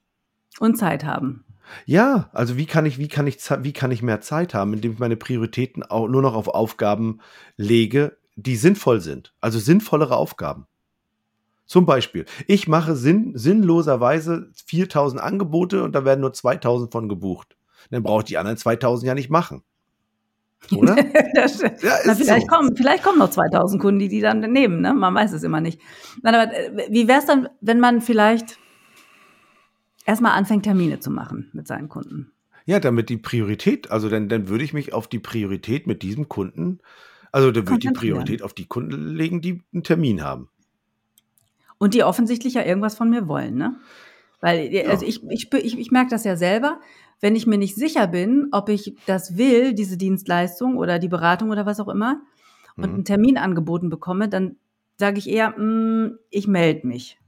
Und 0.60 0.76
Zeit 0.76 1.06
haben. 1.06 1.46
Ja, 1.86 2.30
also 2.34 2.58
wie 2.58 2.66
kann 2.66 2.86
ich, 2.86 2.98
wie 2.98 3.08
kann 3.08 3.28
ich, 3.28 3.38
wie 3.62 3.74
kann 3.74 3.92
ich 3.92 4.02
mehr 4.02 4.22
Zeit 4.22 4.54
haben, 4.54 4.74
indem 4.74 4.94
ich 4.94 5.00
meine 5.00 5.16
Prioritäten 5.16 5.84
auch 5.84 6.08
nur 6.08 6.22
noch 6.22 6.36
auf 6.36 6.48
Aufgaben 6.48 7.20
lege, 7.58 8.18
die 8.36 8.56
sinnvoll 8.56 9.02
sind. 9.02 9.34
Also 9.42 9.60
sinnvollere 9.60 10.16
Aufgaben. 10.16 10.68
Zum 11.66 11.86
Beispiel, 11.86 12.26
ich 12.48 12.68
mache 12.68 12.96
sinn, 12.96 13.32
sinnloserweise 13.36 14.50
4000 14.66 15.22
Angebote 15.22 15.84
und 15.84 15.94
da 15.94 16.04
werden 16.04 16.22
nur 16.22 16.34
2000 16.34 16.92
von 16.92 17.08
gebucht. 17.08 17.56
Dann 17.90 18.04
brauche 18.04 18.22
ich 18.22 18.26
die 18.26 18.38
anderen 18.38 18.58
2000 18.58 19.08
ja 19.08 19.16
nicht 19.16 19.30
machen. 19.30 19.64
Oder? 20.72 20.96
Das. 21.36 21.60
Ja, 21.62 21.72
Na, 22.06 22.14
vielleicht, 22.14 22.42
so. 22.44 22.48
kommen, 22.48 22.76
vielleicht 22.78 23.04
kommen 23.04 23.18
noch 23.18 23.30
2000 23.30 23.82
Kunden, 23.82 24.00
die 24.00 24.08
die 24.08 24.22
dann 24.22 24.40
nehmen. 24.40 24.82
Ne? 24.82 24.94
Man 24.94 25.16
weiß 25.16 25.32
es 25.32 25.42
immer 25.42 25.62
nicht. 25.62 25.82
Nein, 26.22 26.36
aber 26.36 26.54
äh, 26.54 26.88
wie 26.90 27.08
wäre 27.08 27.20
es 27.20 27.26
dann, 27.26 27.50
wenn 27.60 27.80
man 27.80 28.02
vielleicht 28.02 28.60
erstmal 30.06 30.34
anfängt, 30.34 30.64
Termine 30.64 31.00
zu 31.00 31.12
machen 31.12 31.50
mit 31.54 31.68
seinen 31.68 31.90
Kunden? 31.90 32.32
Ja, 32.66 32.80
damit 32.80 33.10
die 33.10 33.18
Priorität, 33.18 33.92
also 33.92 34.10
dann, 34.10 34.30
dann 34.30 34.48
würde 34.48 34.64
ich 34.64 34.74
mich 34.74 34.94
auf 34.94 35.08
die 35.08 35.20
Priorität 35.20 35.86
mit 35.86 36.02
diesem 36.02 36.30
Kunden, 36.30 36.80
also 37.32 37.52
dann 37.52 37.68
würde 37.68 37.88
ich 37.88 37.94
die. 37.94 38.00
Priorität 38.00 38.42
auf 38.42 38.54
die 38.54 38.66
Kunden 38.66 39.16
legen, 39.16 39.42
die 39.42 39.64
einen 39.74 39.84
Termin 39.84 40.24
haben. 40.24 40.50
Und 41.78 41.94
die 41.94 42.04
offensichtlich 42.04 42.54
ja 42.54 42.64
irgendwas 42.64 42.96
von 42.96 43.10
mir 43.10 43.28
wollen, 43.28 43.56
ne? 43.56 43.76
Weil, 44.40 44.74
äh, 44.74 44.86
also 44.88 45.06
ich, 45.06 45.24
ich, 45.30 45.52
ich, 45.52 45.78
ich 45.78 45.92
merke 45.92 46.10
das 46.10 46.24
ja 46.24 46.36
selber, 46.36 46.80
wenn 47.20 47.36
ich 47.36 47.48
mir 47.48 47.58
nicht 47.58 47.76
sicher 47.76 48.08
bin, 48.08 48.50
ob 48.52 48.70
ich 48.70 48.96
das 49.06 49.38
will, 49.38 49.74
diese 49.74 49.98
Dienstleistung 49.98 50.78
oder 50.78 51.00
die 51.00 51.08
Beratung 51.08 51.50
oder 51.50 51.66
was 51.66 51.80
auch 51.80 51.90
immer, 51.90 52.22
und 52.76 52.90
Mhm. 52.90 52.94
einen 52.96 53.06
Termin 53.06 53.38
angeboten 53.38 53.90
bekomme, 53.90 54.30
dann 54.30 54.56
sage 54.98 55.20
ich 55.20 55.30
eher, 55.30 55.52
mm, 55.58 56.18
ich 56.30 56.48
melde 56.48 56.88
mich. 56.88 57.20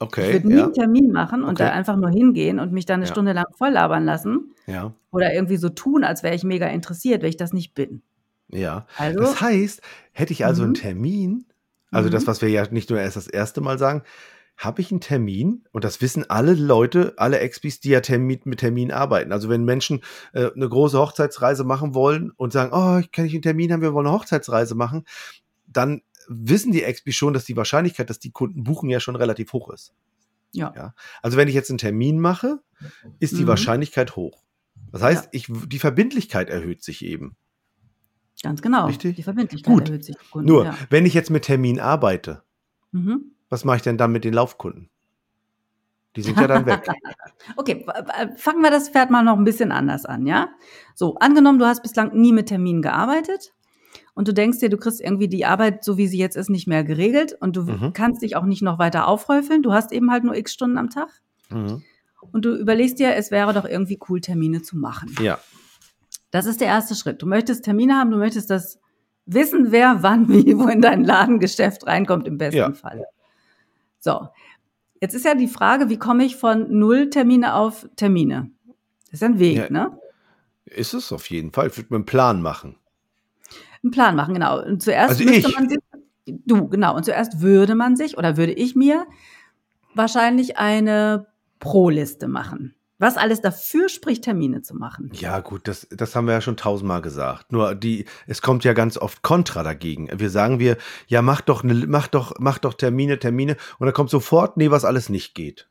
Ich 0.00 0.06
Okay, 0.06 0.32
würde 0.32 0.48
nie 0.48 0.56
ja, 0.56 0.64
einen 0.64 0.72
Termin 0.74 1.12
machen 1.12 1.42
und 1.42 1.52
Okay. 1.52 1.64
da 1.64 1.70
einfach 1.70 1.96
nur 1.96 2.10
hingehen 2.10 2.58
und 2.58 2.72
mich 2.72 2.86
dann 2.86 2.96
eine 3.00 3.06
Ja. 3.06 3.12
Stunde 3.12 3.32
lang 3.32 3.46
voll 3.56 3.70
labern 3.70 4.04
lassen 4.04 4.54
ja, 4.66 4.94
oder 5.10 5.32
irgendwie 5.34 5.56
so 5.56 5.68
tun, 5.68 6.04
als 6.04 6.22
wäre 6.22 6.34
ich 6.34 6.44
mega 6.44 6.66
interessiert, 6.68 7.22
wenn 7.22 7.30
ich 7.30 7.36
das 7.36 7.52
nicht 7.52 7.74
bin. 7.74 8.02
ja. 8.48 8.86
Also, 8.96 9.20
Das 9.20 9.40
heißt, 9.40 9.80
hätte 10.12 10.32
ich 10.32 10.44
also 10.44 10.62
einen 10.62 10.72
Mhm. 10.72 10.74
Termin, 10.74 11.46
also 11.90 12.08
Mhm. 12.08 12.12
das, 12.12 12.26
was 12.26 12.42
wir 12.42 12.48
ja 12.48 12.66
nicht 12.70 12.90
nur 12.90 13.00
erst 13.00 13.16
das 13.16 13.26
erste 13.28 13.60
Mal 13.60 13.78
sagen, 13.78 14.02
habe 14.56 14.82
ich 14.82 14.90
einen 14.90 15.00
Termin 15.00 15.64
und 15.72 15.84
das 15.84 16.02
wissen 16.02 16.28
alle 16.28 16.52
Leute, 16.54 17.14
alle 17.16 17.38
Expis, 17.38 17.80
die 17.80 17.90
ja 17.90 18.00
Termin, 18.00 18.40
mit 18.44 18.60
Termin 18.60 18.92
arbeiten. 18.92 19.32
Also 19.32 19.48
wenn 19.48 19.64
Menschen 19.64 20.02
äh, 20.34 20.50
eine 20.54 20.68
große 20.68 20.98
Hochzeitsreise 20.98 21.64
machen 21.64 21.94
wollen 21.94 22.30
und 22.36 22.52
sagen, 22.52 22.72
oh, 22.74 22.98
ich 22.98 23.10
kann 23.10 23.24
nicht 23.24 23.34
einen 23.34 23.42
Termin 23.42 23.72
haben, 23.72 23.80
wir 23.82 23.94
wollen 23.94 24.06
eine 24.06 24.16
Hochzeitsreise 24.16 24.74
machen, 24.74 25.04
dann 25.66 26.02
wissen 26.32 26.70
die 26.72 26.82
Expis 26.84 27.16
schon, 27.16 27.32
dass 27.34 27.44
die 27.44 27.56
Wahrscheinlichkeit, 27.56 28.08
dass 28.08 28.20
die 28.20 28.30
Kunden 28.30 28.62
buchen, 28.62 28.88
ja 28.88 29.00
schon 29.00 29.16
relativ 29.16 29.52
hoch 29.52 29.68
ist. 29.70 29.92
ja. 30.52 30.72
Ja. 30.76 30.94
Also 31.22 31.36
wenn 31.36 31.48
ich 31.48 31.54
jetzt 31.54 31.70
einen 31.70 31.78
Termin 31.78 32.18
mache, 32.20 32.60
ist 33.18 33.36
die 33.36 33.42
Mhm. 33.42 33.48
Wahrscheinlichkeit 33.48 34.14
hoch. 34.16 34.42
Das 34.92 35.02
heißt, 35.02 35.24
Ja. 35.24 35.30
ich, 35.32 35.46
die 35.66 35.78
Verbindlichkeit 35.78 36.48
erhöht 36.50 36.82
sich 36.82 37.04
eben. 37.04 37.36
ganz 38.42 38.62
genau. 38.62 38.86
Richtig? 38.86 39.16
Die 39.16 39.22
Verbindlichkeit 39.22 39.74
Gut. 39.74 39.88
erhöht 39.88 40.04
sich. 40.04 40.16
Kunden, 40.30 40.48
Nur, 40.48 40.64
ja. 40.64 40.74
wenn 40.88 41.04
ich 41.04 41.12
jetzt 41.14 41.30
mit 41.30 41.44
Termin 41.44 41.78
arbeite, 41.78 42.42
Mhm. 42.92 43.32
was 43.50 43.64
mache 43.66 43.76
ich 43.76 43.82
denn 43.82 43.98
dann 43.98 44.12
mit 44.12 44.24
den 44.24 44.32
Laufkunden? 44.32 44.88
Die 46.16 46.22
sind 46.22 46.38
ja 46.38 46.46
dann 46.46 46.64
weg. 46.66 46.86
Okay, 47.56 47.86
fangen 48.36 48.62
wir 48.62 48.70
das 48.70 48.88
Pferd 48.90 49.10
mal 49.10 49.22
noch 49.22 49.36
ein 49.38 49.44
bisschen 49.44 49.72
anders 49.72 50.04
an, 50.06 50.26
ja? 50.26 50.48
So, 50.94 51.16
angenommen, 51.16 51.58
du 51.58 51.64
hast 51.66 51.82
bislang 51.82 52.18
nie 52.18 52.32
mit 52.32 52.46
Terminen 52.48 52.82
gearbeitet 52.82 53.52
und 54.14 54.28
du 54.28 54.34
denkst 54.34 54.58
dir, 54.58 54.68
du 54.68 54.76
kriegst 54.76 55.00
irgendwie 55.00 55.28
die 55.28 55.46
Arbeit, 55.46 55.84
so 55.84 55.96
wie 55.96 56.06
sie 56.06 56.18
jetzt 56.18 56.36
ist, 56.36 56.50
nicht 56.50 56.66
mehr 56.66 56.84
geregelt 56.84 57.36
und 57.40 57.56
du 57.56 57.62
mhm. 57.62 57.92
kannst 57.92 58.22
dich 58.22 58.36
auch 58.36 58.44
nicht 58.44 58.62
noch 58.62 58.78
weiter 58.78 59.08
aufhäufeln. 59.08 59.62
Du 59.62 59.72
hast 59.72 59.92
eben 59.92 60.10
halt 60.10 60.24
nur 60.24 60.36
x 60.36 60.52
Stunden 60.52 60.78
am 60.78 60.90
Tag. 60.90 61.08
Mhm. 61.50 61.82
Und 62.32 62.44
du 62.44 62.54
überlegst 62.54 62.98
dir, 62.98 63.14
es 63.14 63.30
wäre 63.30 63.52
doch 63.54 63.64
irgendwie 63.64 63.98
cool, 64.08 64.20
Termine 64.20 64.62
zu 64.62 64.76
machen. 64.76 65.14
Ja. 65.20 65.38
Das 66.30 66.46
ist 66.46 66.60
der 66.60 66.68
erste 66.68 66.94
Schritt. 66.94 67.22
Du 67.22 67.26
möchtest 67.26 67.64
Termine 67.64 67.94
haben, 67.94 68.10
du 68.10 68.18
möchtest 68.18 68.50
das 68.50 68.78
wissen, 69.26 69.72
wer 69.72 70.02
wann 70.02 70.28
wie 70.28 70.56
wo 70.58 70.68
in 70.68 70.80
dein 70.80 71.04
Ladengeschäft 71.04 71.86
reinkommt, 71.86 72.26
im 72.26 72.38
besten 72.38 72.58
ja. 72.58 72.72
Falle. 72.72 73.06
So. 73.98 74.28
Jetzt 75.00 75.14
ist 75.14 75.24
ja 75.24 75.34
die 75.34 75.48
Frage, 75.48 75.88
wie 75.88 75.98
komme 75.98 76.24
ich 76.24 76.36
von 76.36 76.66
null 76.78 77.08
Termine 77.08 77.54
auf 77.54 77.88
Termine? 77.96 78.50
Das 79.06 79.14
ist 79.14 79.22
ein 79.22 79.38
Weg, 79.38 79.56
ja, 79.56 79.70
ne? 79.70 79.98
Ist 80.66 80.92
es 80.92 81.10
auf 81.10 81.30
jeden 81.30 81.52
Fall. 81.52 81.68
Ich 81.68 81.76
würde 81.78 81.88
mir 81.90 81.96
einen 81.96 82.06
Plan 82.06 82.42
machen. 82.42 82.76
Einen 83.82 83.90
Plan 83.90 84.16
machen, 84.16 84.34
genau. 84.34 84.62
Und 84.62 84.82
zuerst 84.82 85.10
also 85.10 85.24
müsste 85.24 85.48
ich. 85.48 85.54
man 85.54 85.68
sich, 85.68 85.78
du, 86.26 86.68
genau, 86.68 86.96
und 86.96 87.04
zuerst 87.04 87.40
würde 87.40 87.74
man 87.74 87.96
sich 87.96 88.18
oder 88.18 88.36
würde 88.36 88.52
ich 88.52 88.76
mir 88.76 89.06
wahrscheinlich 89.94 90.58
eine 90.58 91.26
Pro-Liste 91.58 92.28
machen. 92.28 92.74
Was 92.98 93.16
alles 93.16 93.40
dafür 93.40 93.88
spricht, 93.88 94.24
Termine 94.24 94.60
zu 94.60 94.76
machen. 94.76 95.10
Ja, 95.14 95.40
gut, 95.40 95.66
das, 95.66 95.88
das 95.90 96.14
haben 96.14 96.26
wir 96.26 96.34
ja 96.34 96.42
schon 96.42 96.58
tausendmal 96.58 97.00
gesagt. 97.00 97.50
Nur 97.50 97.74
die, 97.74 98.04
es 98.26 98.42
kommt 98.42 98.62
ja 98.62 98.74
ganz 98.74 98.98
oft 98.98 99.22
Kontra 99.22 99.62
dagegen. 99.62 100.10
Wir 100.12 100.28
sagen 100.28 100.58
wir, 100.58 100.76
ja, 101.06 101.22
mach 101.22 101.40
doch, 101.40 101.62
ne, 101.62 101.86
mach 101.88 102.08
doch, 102.08 102.34
mach 102.38 102.58
doch 102.58 102.74
Termine, 102.74 103.18
Termine, 103.18 103.56
und 103.78 103.86
dann 103.86 103.94
kommt 103.94 104.10
sofort, 104.10 104.58
nee, 104.58 104.70
was 104.70 104.84
alles 104.84 105.08
nicht 105.08 105.34
geht. 105.34 105.70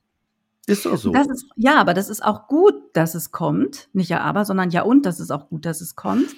Ist 0.66 0.88
doch 0.88 0.98
so. 0.98 1.14
Ist, 1.14 1.46
ja, 1.56 1.80
aber 1.80 1.94
das 1.94 2.10
ist 2.10 2.24
auch 2.24 2.48
gut, 2.48 2.74
dass 2.94 3.14
es 3.14 3.32
kommt. 3.32 3.90
Nicht 3.94 4.10
ja 4.10 4.22
aber, 4.22 4.44
sondern 4.44 4.72
ja 4.72 4.82
und, 4.82 5.06
das 5.06 5.20
ist 5.20 5.30
auch 5.30 5.50
gut, 5.50 5.68
dass 5.68 5.82
es 5.82 5.96
kommt. 5.96 6.36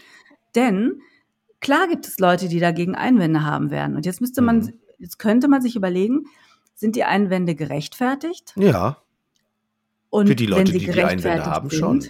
Denn 0.56 1.02
klar 1.62 1.88
gibt 1.88 2.08
es 2.08 2.20
Leute, 2.20 2.50
die 2.50 2.60
dagegen 2.60 2.96
Einwände 2.96 3.44
haben 3.44 3.72
werden. 3.72 3.96
Und 3.96 4.06
jetzt 4.06 4.20
müsste 4.20 4.42
man, 4.42 4.58
mhm. 4.58 4.74
jetzt 4.98 5.18
könnte 5.20 5.48
man 5.48 5.62
sich 5.62 5.76
überlegen, 5.76 6.26
sind 6.76 6.96
die 6.96 7.04
Einwände 7.04 7.56
gerechtfertigt? 7.56 8.54
Ja. 8.58 8.98
Und 10.10 10.28
Für 10.28 10.36
die 10.36 10.48
Leute, 10.48 10.74
die 10.74 10.80
die 10.80 11.04
Einwände 11.04 11.46
haben, 11.46 11.70
sind, 11.70 11.80
schon. 11.80 12.06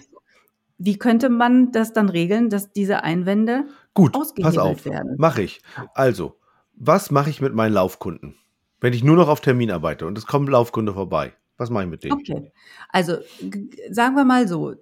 Wie 0.80 0.98
könnte 0.98 1.30
man 1.30 1.72
das 1.72 1.94
dann 1.94 2.10
regeln, 2.10 2.50
dass 2.50 2.72
diese 2.72 3.04
Einwände 3.04 3.66
Gut, 3.94 4.14
pass 4.14 4.58
auf, 4.58 4.86
werden? 4.86 5.16
Mache 5.20 5.44
ich. 5.44 5.62
Also, 5.94 6.40
was 6.74 7.12
mache 7.12 7.30
ich 7.30 7.42
mit 7.42 7.54
meinen 7.54 7.74
Laufkunden? 7.74 8.36
Wenn 8.80 8.94
ich 8.94 9.04
nur 9.04 9.16
noch 9.16 9.28
auf 9.28 9.42
Termin 9.42 9.70
arbeite 9.70 10.08
und 10.08 10.18
es 10.18 10.26
kommt 10.26 10.50
ein 10.50 10.54
Laufkunde 10.54 10.94
vorbei, 10.94 11.34
was 11.58 11.70
mache 11.70 11.84
ich 11.84 11.90
mit 11.92 12.04
denen? 12.04 12.14
Okay, 12.14 12.52
also 12.90 13.18
sagen 13.92 14.16
wir 14.16 14.26
mal 14.26 14.48
so, 14.48 14.74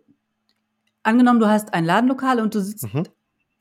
angenommen, 1.04 1.42
du 1.42 1.48
hast 1.48 1.74
ein 1.74 1.84
Ladenlokal 1.84 2.40
und 2.40 2.56
du 2.56 2.62
sitzt 2.62 2.94
mhm. 2.94 3.04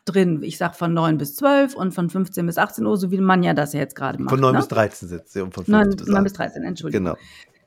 Drin, 0.09 0.43
ich 0.43 0.59
sag 0.59 0.75
von 0.75 0.93
9 0.93 1.19
bis 1.19 1.37
12 1.37 1.75
und 1.75 1.93
von 1.93 2.11
15 2.11 2.47
bis 2.47 2.59
18 2.59 2.85
Uhr, 2.87 2.97
so 2.97 3.11
wie 3.11 3.19
man 3.19 3.43
ja 3.43 3.55
das 3.55 3.73
ja 3.73 3.81
jetzt 3.81 3.95
gerade 3.95 4.21
macht. 4.21 4.31
Von 4.31 4.41
9 4.41 4.53
ne? 4.53 4.59
bis 4.59 4.69
13 4.69 5.09
sitzt 5.09 5.33
sie 5.33 5.41
und 5.41 5.55
von 5.55 5.65
15 5.65 5.89
9, 5.89 5.97
bis 5.97 6.07
9 6.09 6.25
bis 6.25 6.33
13, 6.33 6.63
Entschuldigung. 6.63 7.05
Genau. 7.05 7.19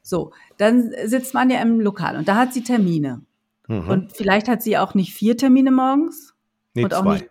So, 0.01 0.31
dann 0.57 0.91
sitzt 1.05 1.33
man 1.33 1.49
ja 1.49 1.61
im 1.61 1.79
Lokal 1.79 2.17
und 2.17 2.27
da 2.27 2.35
hat 2.35 2.53
sie 2.53 2.63
Termine. 2.63 3.21
Mhm. 3.67 3.87
Und 3.87 4.11
vielleicht 4.13 4.47
hat 4.47 4.61
sie 4.61 4.77
auch 4.77 4.95
nicht 4.95 5.13
vier 5.13 5.37
Termine 5.37 5.71
morgens 5.71 6.33
nee, 6.73 6.83
und 6.83 6.93
auch 6.93 7.03
zwei. 7.03 7.13
nicht 7.13 7.29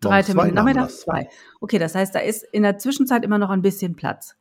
drei 0.00 0.10
morgens 0.10 0.26
Termine 0.26 0.54
nachmittags, 0.54 1.00
zwei. 1.00 1.28
Okay, 1.60 1.78
das 1.78 1.94
heißt, 1.94 2.14
da 2.14 2.18
ist 2.20 2.44
in 2.52 2.62
der 2.62 2.78
Zwischenzeit 2.78 3.24
immer 3.24 3.38
noch 3.38 3.50
ein 3.50 3.62
bisschen 3.62 3.96
Platz. 3.96 4.36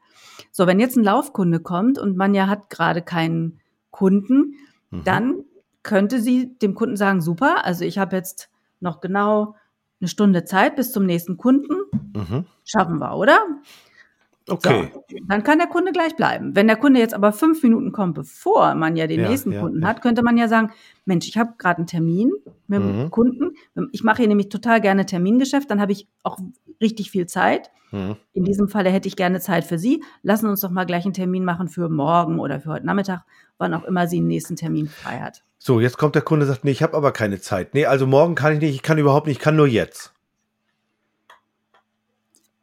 So, 0.52 0.68
wenn 0.68 0.80
jetzt 0.80 0.98
ein 0.98 1.04
Laufkunde 1.04 1.60
kommt 1.60 2.00
und 2.00 2.18
man 2.18 2.34
ja 2.34 2.48
hat 2.48 2.70
gerade 2.70 3.02
keinen 3.02 3.60
Kunden, 3.92 4.56
mhm. 4.90 5.04
dann 5.04 5.44
könnte 5.84 6.22
sie 6.22 6.58
dem 6.60 6.76
Kunden 6.76 6.98
sagen, 6.98 7.22
super, 7.22 7.66
also 7.66 7.86
ich 7.86 7.98
habe 7.98 8.16
jetzt 8.16 8.50
noch 8.80 9.02
genau 9.02 9.56
eine 10.00 10.08
Stunde 10.08 10.46
Zeit 10.46 10.76
bis 10.76 10.92
zum 10.92 11.06
nächsten 11.06 11.38
Kunden. 11.38 11.74
Mhm. 12.16 12.46
Schaffen 12.64 13.00
wir, 13.00 13.16
oder? 13.16 13.40
Okay. 14.48 14.92
So, 14.94 15.04
dann 15.28 15.44
kann 15.44 15.60
der 15.60 15.68
Kunde 15.68 15.92
gleich 15.92 16.16
bleiben. 16.16 16.56
Wenn 16.56 16.68
der 16.68 16.76
Kunde 16.76 17.00
jetzt 17.00 17.14
aber 17.14 17.32
fünf 17.32 17.62
Minuten 17.62 17.92
kommt, 17.92 18.16
bevor 18.16 18.74
man 18.76 18.96
ja 18.96 19.08
den 19.08 19.22
ja, 19.22 19.30
nächsten 19.30 19.52
ja, 19.52 19.62
Kunden 19.62 19.82
ja. 19.82 19.88
hat, 19.88 20.02
könnte 20.02 20.24
man 20.24 20.38
ja 20.38 20.48
sagen, 20.48 20.72
Mensch, 21.06 21.28
ich 21.28 21.38
habe 21.38 21.54
gerade 21.58 21.78
einen 21.78 21.88
Termin 21.88 22.32
mit 22.70 22.80
dem 22.80 23.04
mhm. 23.04 23.12
Kunden. 23.12 23.56
Ich 23.92 24.04
mache 24.04 24.18
hier 24.18 24.28
nämlich 24.28 24.50
total 24.50 24.80
gerne 24.80 25.06
Termingeschäft, 25.06 25.70
dann 25.70 25.82
habe 25.82 25.92
ich 25.92 26.08
auch 26.24 26.38
richtig 26.80 27.12
viel 27.12 27.26
Zeit. 27.26 27.72
Mhm. 27.92 28.16
In 28.34 28.46
diesem 28.46 28.70
Falle 28.70 28.92
hätte 28.92 29.08
ich 29.08 29.16
gerne 29.16 29.40
Zeit 29.40 29.66
für 29.66 29.80
Sie. 29.80 30.04
Lassen 30.22 30.48
uns 30.48 30.62
doch 30.62 30.70
mal 30.70 30.86
gleich 30.86 31.04
einen 31.04 31.14
Termin 31.14 31.44
machen 31.44 31.68
für 31.68 31.90
morgen 31.90 32.40
oder 32.40 32.62
für 32.62 32.70
heute 32.70 32.86
Nachmittag, 32.86 33.24
wann 33.58 33.74
auch 33.74 33.84
immer 33.84 34.08
sie 34.08 34.18
den 34.18 34.28
nächsten 34.28 34.56
Termin 34.56 34.88
frei 34.88 35.20
hat. 35.20 35.44
So, 35.58 35.80
jetzt 35.80 35.98
kommt 35.98 36.16
der 36.16 36.22
Kunde 36.22 36.46
und 36.46 36.52
sagt, 36.52 36.64
nee, 36.64 36.72
ich 36.72 36.84
habe 36.84 36.96
aber 36.96 37.12
keine 37.12 37.42
Zeit. 37.42 37.74
Nee, 37.74 37.86
also 37.86 38.08
morgen 38.08 38.36
kann 38.36 38.54
ich 38.54 38.62
nicht, 38.62 38.76
ich 38.76 38.82
kann 38.84 38.98
überhaupt 38.98 39.28
nicht, 39.28 39.38
ich 39.38 39.44
kann 39.44 39.56
nur 39.56 39.68
jetzt. 39.68 40.14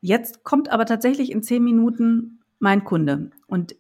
Jetzt 0.00 0.44
kommt 0.44 0.70
aber 0.70 0.86
tatsächlich 0.86 1.32
in 1.32 1.42
zehn 1.42 1.64
Minuten 1.64 2.40
mein 2.58 2.84
Kunde. 2.84 3.30
Und 3.46 3.74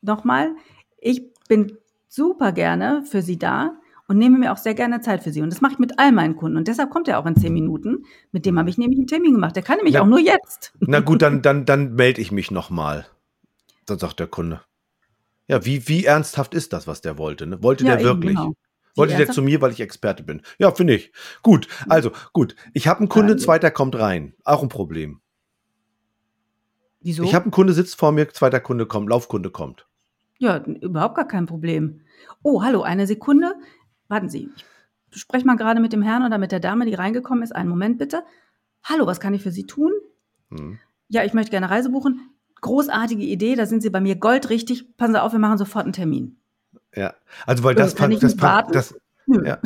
nochmal, 0.00 0.54
ich 0.98 1.34
bin 1.48 1.76
super 2.08 2.52
gerne 2.52 3.02
für 3.04 3.20
Sie 3.20 3.38
da 3.38 3.76
und 4.14 4.20
nehme 4.20 4.38
mir 4.38 4.52
auch 4.52 4.56
sehr 4.56 4.74
gerne 4.74 5.00
Zeit 5.00 5.24
für 5.24 5.32
Sie. 5.32 5.42
Und 5.42 5.52
das 5.52 5.60
mache 5.60 5.72
ich 5.72 5.78
mit 5.80 5.98
all 5.98 6.12
meinen 6.12 6.36
Kunden. 6.36 6.56
Und 6.56 6.68
deshalb 6.68 6.90
kommt 6.90 7.08
er 7.08 7.18
auch 7.18 7.26
in 7.26 7.34
zehn 7.34 7.52
Minuten. 7.52 8.04
Mit 8.30 8.46
dem 8.46 8.56
habe 8.60 8.70
ich 8.70 8.78
nämlich 8.78 8.96
einen 8.96 9.08
Termin 9.08 9.32
gemacht. 9.32 9.56
Der 9.56 9.64
kann 9.64 9.78
nämlich 9.78 9.94
na, 9.94 10.02
auch 10.02 10.06
nur 10.06 10.20
jetzt. 10.20 10.72
Na 10.78 11.00
gut, 11.00 11.20
dann, 11.20 11.42
dann, 11.42 11.66
dann 11.66 11.94
melde 11.94 12.20
ich 12.20 12.30
mich 12.30 12.52
nochmal. 12.52 13.06
Dann 13.86 13.98
sagt 13.98 14.20
der 14.20 14.28
Kunde. 14.28 14.60
Ja, 15.48 15.64
wie, 15.64 15.88
wie 15.88 16.04
ernsthaft 16.04 16.54
ist 16.54 16.72
das, 16.72 16.86
was 16.86 17.00
der 17.00 17.18
wollte? 17.18 17.44
Ne? 17.48 17.60
Wollte 17.60 17.84
ja, 17.84 17.96
der 17.96 18.04
wirklich? 18.04 18.36
Genau. 18.36 18.54
Wollte 18.94 19.16
der 19.16 19.28
zu 19.28 19.42
mir, 19.42 19.60
weil 19.60 19.72
ich 19.72 19.80
Experte 19.80 20.22
bin? 20.22 20.42
Ja, 20.58 20.70
finde 20.70 20.94
ich. 20.94 21.10
Gut, 21.42 21.66
also 21.88 22.12
gut. 22.32 22.54
Ich 22.72 22.86
habe 22.86 23.00
einen 23.00 23.08
Kunde, 23.08 23.36
zweiter 23.36 23.72
kommt 23.72 23.98
rein. 23.98 24.34
Auch 24.44 24.62
ein 24.62 24.68
Problem. 24.68 25.20
Wieso? 27.00 27.24
Ich 27.24 27.34
habe 27.34 27.46
einen 27.46 27.50
Kunde 27.50 27.72
sitzt 27.72 27.96
vor 27.96 28.12
mir, 28.12 28.28
zweiter 28.28 28.60
Kunde 28.60 28.86
kommt, 28.86 29.08
Laufkunde 29.08 29.50
kommt. 29.50 29.88
Ja, 30.38 30.58
überhaupt 30.58 31.16
gar 31.16 31.26
kein 31.26 31.46
Problem. 31.46 32.02
Oh, 32.42 32.62
hallo, 32.62 32.82
eine 32.82 33.08
Sekunde. 33.08 33.54
Warten 34.08 34.28
Sie. 34.28 34.50
Ich 35.12 35.20
spreche 35.20 35.46
mal 35.46 35.56
gerade 35.56 35.80
mit 35.80 35.92
dem 35.92 36.02
Herrn 36.02 36.24
oder 36.24 36.38
mit 36.38 36.52
der 36.52 36.60
Dame, 36.60 36.86
die 36.86 36.94
reingekommen 36.94 37.42
ist. 37.42 37.54
Einen 37.54 37.68
Moment 37.68 37.98
bitte. 37.98 38.22
Hallo, 38.82 39.06
was 39.06 39.20
kann 39.20 39.34
ich 39.34 39.42
für 39.42 39.52
Sie 39.52 39.66
tun? 39.66 39.92
Hm. 40.50 40.78
Ja, 41.08 41.24
ich 41.24 41.34
möchte 41.34 41.50
gerne 41.50 41.70
Reise 41.70 41.90
buchen. 41.90 42.30
Großartige 42.60 43.22
Idee, 43.22 43.54
da 43.54 43.66
sind 43.66 43.82
Sie 43.82 43.90
bei 43.90 44.00
mir 44.00 44.16
goldrichtig. 44.16 44.96
Passen 44.96 45.12
Sie 45.12 45.22
auf, 45.22 45.32
wir 45.32 45.38
machen 45.38 45.58
sofort 45.58 45.84
einen 45.84 45.92
Termin. 45.92 46.38
Ja, 46.94 47.14
also 47.46 47.64
weil 47.64 47.74
das, 47.74 47.94
das, 47.94 48.18
das, 48.18 48.36
das, 48.36 48.94
ja. 49.26 49.58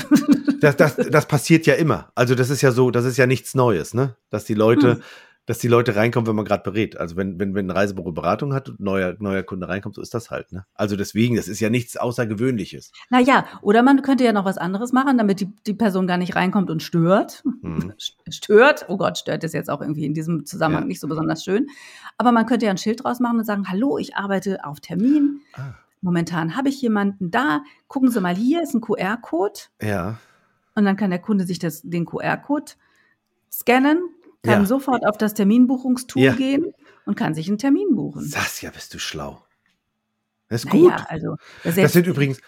das, 0.61 0.76
das, 0.76 0.97
das 0.97 1.26
passiert 1.26 1.66
ja 1.66 1.75
immer. 1.75 2.11
Also 2.14 2.35
das 2.35 2.50
ist 2.50 2.62
ja 2.62 2.73
so, 2.73 2.90
das 2.90 3.04
ist 3.04 3.16
ja 3.16 3.26
nichts 3.26 3.54
Neues, 3.54 3.95
ne? 3.95 4.16
Dass 4.30 4.45
die 4.45 4.54
Leute 4.54 4.97
hm 4.97 5.02
dass 5.49 5.57
die 5.57 5.69
Leute 5.69 5.97
reinkommen, 5.97 6.26
wenn 6.26 6.37
man 6.37 6.45
gerade 6.45 6.62
berät. 6.62 6.99
Also 6.99 7.17
wenn, 7.17 7.40
wenn, 7.40 7.55
wenn 7.55 7.69
ein 7.69 7.71
Reisebüro 7.71 8.12
Beratung 8.12 8.52
hat 8.52 8.69
und 8.69 8.81
neuer, 8.81 9.17
neuer 9.19 9.43
Kunde 9.43 9.67
reinkommt, 9.67 9.95
so 9.95 10.02
ist 10.02 10.12
das 10.12 10.31
halt. 10.31 10.52
Ne? 10.52 10.67
Also 10.75 10.95
deswegen, 10.95 11.37
das 11.37 11.49
ist 11.49 11.59
ja 11.59 11.71
nichts 11.71 11.97
Außergewöhnliches. 11.97 12.93
Naja, 13.09 13.47
oder 13.62 13.83
man 13.83 14.02
könnte 14.02 14.25
ja 14.25 14.35
noch 14.35 14.45
was 14.45 14.59
anderes 14.59 14.93
machen, 14.93 15.17
damit 15.17 15.40
die, 15.40 15.50
die 15.67 15.73
Person 15.73 16.07
gar 16.07 16.19
nicht 16.19 16.37
reinkommt 16.37 16.69
und 16.69 16.83
stört. 16.83 17.43
Mhm. 17.62 17.95
Stört, 18.31 18.85
oh 18.88 18.99
Gott, 18.99 19.17
stört 19.17 19.43
ist 19.43 19.55
jetzt 19.55 19.71
auch 19.71 19.81
irgendwie 19.81 20.05
in 20.05 20.12
diesem 20.12 20.45
Zusammenhang 20.45 20.83
ja. 20.83 20.88
nicht 20.88 21.00
so 21.00 21.09
besonders 21.09 21.43
schön. 21.43 21.69
Aber 22.19 22.31
man 22.31 22.45
könnte 22.45 22.67
ja 22.67 22.71
ein 22.71 22.76
Schild 22.76 23.02
draus 23.02 23.19
machen 23.19 23.38
und 23.38 23.45
sagen, 23.45 23.71
hallo, 23.71 23.97
ich 23.97 24.17
arbeite 24.17 24.62
auf 24.67 24.81
Termin. 24.81 25.40
Ah. 25.55 25.73
Momentan 26.02 26.57
habe 26.57 26.69
ich 26.69 26.83
jemanden 26.83 27.31
da. 27.31 27.62
Gucken 27.87 28.11
Sie 28.11 28.21
mal, 28.21 28.37
hier 28.37 28.62
ist 28.62 28.75
ein 28.75 28.83
QR-Code. 28.83 29.61
Ja. 29.81 30.19
Und 30.75 30.85
dann 30.85 30.97
kann 30.97 31.09
der 31.09 31.21
Kunde 31.21 31.47
sich 31.47 31.59
das, 31.59 31.81
den 31.81 32.05
QR-Code 32.05 32.73
scannen, 33.50 34.11
kann 34.49 34.62
ja. 34.62 34.67
sofort 34.67 35.07
auf 35.07 35.19
das 35.19 35.35
Terminbuchungstool 35.35 36.23
ja. 36.23 36.35
gehen 36.35 36.73
und 37.07 37.17
kann 37.17 37.35
sich 37.35 37.49
einen 37.49 37.59
Termin 37.59 37.95
buchen. 37.95 38.23
Sasja, 38.25 38.71
bist 38.71 38.95
du 38.95 38.99
schlau. 38.99 39.43
Das 40.49 40.64
ist 40.64 40.71
gut. 40.71 40.90
Naja, 40.90 41.07
also, 41.09 41.37
das, 41.62 41.76
das 41.76 41.93
sind 41.93 42.07
übrigens, 42.07 42.40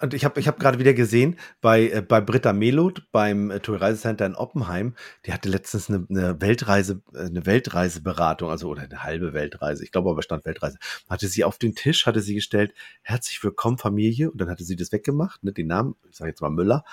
und 0.00 0.14
ich 0.14 0.24
habe 0.24 0.38
ich 0.38 0.46
hab 0.46 0.60
gerade 0.60 0.78
wieder 0.78 0.94
gesehen, 0.94 1.36
bei, 1.60 1.88
äh, 1.88 2.02
bei 2.02 2.20
Britta 2.20 2.52
Meloth 2.52 3.10
beim 3.10 3.50
äh, 3.50 3.60
Tour 3.60 3.80
Reisecenter 3.80 4.26
in 4.26 4.34
Oppenheim, 4.34 4.94
die 5.26 5.32
hatte 5.32 5.48
letztens 5.48 5.88
eine, 5.88 6.06
eine 6.08 6.40
Weltreise, 6.40 7.02
äh, 7.14 7.26
eine 7.26 7.46
Weltreiseberatung, 7.46 8.50
also 8.50 8.68
oder 8.68 8.82
eine 8.82 9.02
halbe 9.02 9.32
Weltreise, 9.32 9.82
ich 9.82 9.90
glaube 9.90 10.10
aber 10.10 10.22
stand 10.22 10.44
Weltreise, 10.44 10.78
hatte 11.08 11.28
sie 11.28 11.44
auf 11.44 11.58
den 11.58 11.74
Tisch, 11.74 12.06
hatte 12.06 12.20
sie 12.20 12.34
gestellt, 12.34 12.74
herzlich 13.02 13.42
willkommen 13.42 13.78
Familie, 13.78 14.30
und 14.30 14.40
dann 14.40 14.50
hatte 14.50 14.64
sie 14.64 14.76
das 14.76 14.92
weggemacht, 14.92 15.42
ne, 15.42 15.52
den 15.52 15.66
Namen, 15.66 15.96
ich 16.10 16.16
sage 16.16 16.30
jetzt 16.30 16.42
mal 16.42 16.50
Müller, 16.50 16.84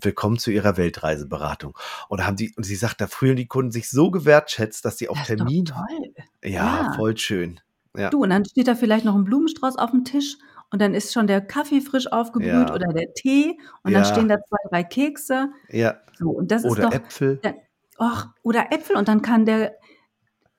willkommen 0.00 0.38
zu 0.38 0.50
ihrer 0.50 0.76
Weltreiseberatung. 0.76 1.76
Und 2.08 2.26
haben 2.26 2.36
die, 2.36 2.52
und 2.56 2.64
sie 2.64 2.76
sagt, 2.76 3.00
da 3.00 3.06
fühlen 3.06 3.36
die 3.36 3.46
Kunden 3.46 3.72
sich 3.72 3.88
so 3.88 4.10
gewertschätzt, 4.10 4.84
dass 4.84 4.98
sie 4.98 5.08
auf 5.08 5.22
Termin. 5.22 5.66
Toll. 5.66 6.14
Ja, 6.42 6.50
ja, 6.50 6.92
voll 6.96 7.16
schön. 7.16 7.60
Ja. 7.96 8.10
Du, 8.10 8.22
und 8.22 8.30
dann 8.30 8.44
steht 8.44 8.66
da 8.66 8.74
vielleicht 8.74 9.04
noch 9.04 9.14
ein 9.14 9.24
Blumenstrauß 9.24 9.76
auf 9.76 9.92
dem 9.92 10.04
Tisch 10.04 10.36
und 10.70 10.82
dann 10.82 10.94
ist 10.94 11.12
schon 11.12 11.28
der 11.28 11.40
Kaffee 11.40 11.80
frisch 11.80 12.10
aufgebrüht 12.10 12.68
ja. 12.68 12.74
oder 12.74 12.92
der 12.92 13.14
Tee 13.14 13.56
und 13.84 13.92
ja. 13.92 14.00
dann 14.00 14.12
stehen 14.12 14.28
da 14.28 14.38
zwei, 14.42 14.56
drei 14.68 14.82
Kekse. 14.82 15.50
Ja. 15.68 15.96
So, 16.18 16.30
und 16.30 16.50
das 16.50 16.64
oder 16.64 16.70
ist 16.70 16.82
doch, 16.82 16.92
Äpfel. 16.92 17.40
Och, 18.00 18.26
oder 18.42 18.72
Äpfel 18.72 18.96
und 18.96 19.06
dann 19.06 19.22
kann 19.22 19.46
der 19.46 19.76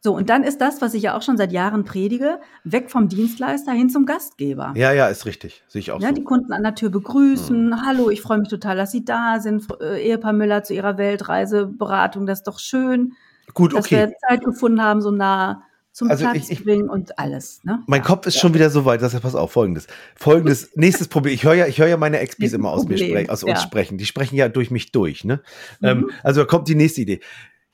So, 0.05 0.15
und 0.15 0.29
dann 0.29 0.43
ist 0.43 0.61
das, 0.61 0.83
was 0.83 0.93
ich 0.93 1.01
ja 1.01 1.17
auch 1.17 1.23
schon 1.23 1.35
seit 1.35 1.51
Jahren 1.51 1.83
predige, 1.83 2.39
weg 2.63 2.91
vom 2.91 3.09
Dienstleister 3.09 3.71
hin 3.71 3.89
zum 3.89 4.05
Gastgeber. 4.05 4.71
Ja, 4.75 4.93
ja, 4.93 5.07
ist 5.07 5.25
richtig. 5.25 5.63
Sehe 5.67 5.79
ich 5.79 5.91
auch 5.91 5.99
ja, 5.99 6.09
so. 6.09 6.13
Die 6.13 6.23
Kunden 6.23 6.53
an 6.53 6.61
der 6.61 6.75
Tür 6.75 6.91
begrüßen. 6.91 7.71
Hm. 7.71 7.85
Hallo, 7.87 8.11
ich 8.11 8.21
freue 8.21 8.37
mich 8.37 8.49
total, 8.49 8.77
dass 8.77 8.91
Sie 8.91 9.03
da 9.03 9.39
sind. 9.39 9.65
Äh, 9.81 10.03
Ehepaar 10.03 10.33
Müller 10.33 10.61
zu 10.61 10.75
Ihrer 10.75 10.99
Weltreiseberatung, 10.99 12.27
das 12.27 12.41
ist 12.41 12.43
doch 12.47 12.59
schön. 12.59 13.13
Gut, 13.55 13.73
okay. 13.73 13.81
Dass 13.81 14.11
wir 14.11 14.13
Zeit 14.29 14.45
gefunden 14.45 14.79
haben, 14.79 15.01
so 15.01 15.09
nah 15.09 15.63
zum 15.91 16.11
Also 16.11 16.25
Platz 16.25 16.35
ich- 16.37 16.51
ich- 16.51 16.63
bringen 16.63 16.87
und 16.87 17.17
alles. 17.17 17.63
Ne? 17.63 17.81
Mein 17.87 18.01
ja. 18.01 18.05
Kopf 18.05 18.27
ist 18.27 18.37
schon 18.37 18.53
wieder 18.53 18.69
so 18.69 18.85
weit, 18.85 19.01
dass 19.01 19.15
er, 19.15 19.21
pass 19.21 19.33
auf, 19.33 19.53
folgendes. 19.53 19.87
Folgendes, 20.15 20.69
nächstes 20.75 21.07
Problem. 21.07 21.33
Ich 21.33 21.43
höre 21.43 21.55
ja, 21.55 21.65
ich 21.65 21.79
höre 21.79 21.87
ja 21.87 21.97
meine 21.97 22.19
Nächstes 22.19 22.53
immer 22.53 22.69
aus 22.69 22.83
mir 22.83 22.89
Problem, 22.89 23.09
sprechen, 23.09 23.29
aus 23.31 23.41
uns 23.41 23.53
ja. 23.53 23.57
sprechen. 23.57 23.97
Die 23.97 24.05
sprechen 24.05 24.35
ja 24.35 24.49
durch 24.49 24.69
mich 24.69 24.91
durch, 24.91 25.23
ne? 25.23 25.41
Mhm. 25.79 25.87
Ähm, 25.87 26.11
also 26.21 26.41
da 26.41 26.45
kommt 26.45 26.67
die 26.67 26.75
nächste 26.75 27.01
Idee. 27.01 27.21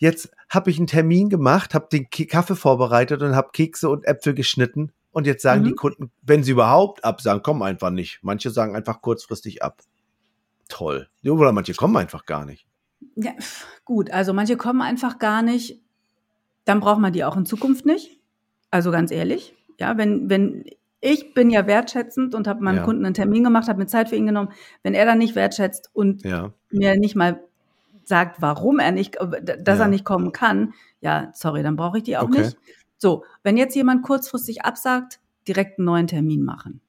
Jetzt 0.01 0.31
habe 0.49 0.71
ich 0.71 0.77
einen 0.79 0.87
Termin 0.87 1.29
gemacht, 1.29 1.75
habe 1.75 1.87
den 1.91 2.09
Kaffee 2.09 2.55
vorbereitet 2.55 3.21
und 3.21 3.35
habe 3.35 3.49
Kekse 3.53 3.87
und 3.87 4.03
Äpfel 4.07 4.33
geschnitten. 4.33 4.91
Und 5.11 5.27
jetzt 5.27 5.43
sagen 5.43 5.61
Mhm. 5.61 5.65
die 5.65 5.75
Kunden, 5.75 6.11
wenn 6.23 6.43
sie 6.43 6.51
überhaupt 6.53 7.05
absagen, 7.05 7.43
kommen 7.43 7.61
einfach 7.61 7.91
nicht. 7.91 8.17
Manche 8.23 8.49
sagen 8.49 8.75
einfach 8.75 9.01
kurzfristig 9.03 9.61
ab. 9.61 9.81
Toll. 10.69 11.07
Oder 11.23 11.51
manche 11.51 11.75
kommen 11.75 11.97
einfach 11.97 12.25
gar 12.25 12.45
nicht. 12.45 12.65
Ja, 13.15 13.33
gut, 13.85 14.09
also 14.09 14.33
manche 14.33 14.57
kommen 14.57 14.81
einfach 14.81 15.19
gar 15.19 15.43
nicht. 15.43 15.79
Dann 16.65 16.79
braucht 16.79 16.99
man 16.99 17.13
die 17.13 17.23
auch 17.23 17.37
in 17.37 17.45
Zukunft 17.45 17.85
nicht. 17.85 18.17
Also 18.71 18.89
ganz 18.89 19.11
ehrlich, 19.11 19.53
ja, 19.79 19.97
wenn, 19.97 20.29
wenn 20.31 20.65
ich 20.99 21.35
bin 21.35 21.51
ja 21.51 21.67
wertschätzend 21.67 22.33
und 22.33 22.47
habe 22.47 22.63
meinem 22.63 22.77
Ja. 22.77 22.83
Kunden 22.85 23.05
einen 23.05 23.13
Termin 23.13 23.43
gemacht, 23.43 23.67
habe 23.67 23.79
mir 23.79 23.87
Zeit 23.87 24.09
für 24.09 24.15
ihn 24.15 24.25
genommen. 24.25 24.49
Wenn 24.81 24.95
er 24.95 25.05
dann 25.05 25.19
nicht 25.19 25.35
wertschätzt 25.35 25.91
und 25.93 26.23
Ja. 26.23 26.53
mir 26.71 26.95
nicht 26.97 27.15
mal 27.15 27.43
sagt, 28.03 28.41
warum 28.41 28.79
er 28.79 28.91
nicht, 28.91 29.17
dass 29.19 29.77
Ja. 29.79 29.85
er 29.85 29.87
nicht 29.89 30.05
kommen 30.05 30.31
kann, 30.31 30.73
ja, 31.01 31.29
sorry, 31.33 31.63
dann 31.63 31.75
brauche 31.75 31.97
ich 31.97 32.03
die 32.03 32.17
auch 32.17 32.23
Okay. 32.23 32.41
nicht. 32.41 32.57
So, 32.97 33.23
wenn 33.43 33.57
jetzt 33.57 33.75
jemand 33.75 34.03
kurzfristig 34.03 34.63
absagt, 34.63 35.19
direkt 35.47 35.79
einen 35.79 35.85
neuen 35.85 36.07
Termin 36.07 36.43
machen. 36.43 36.81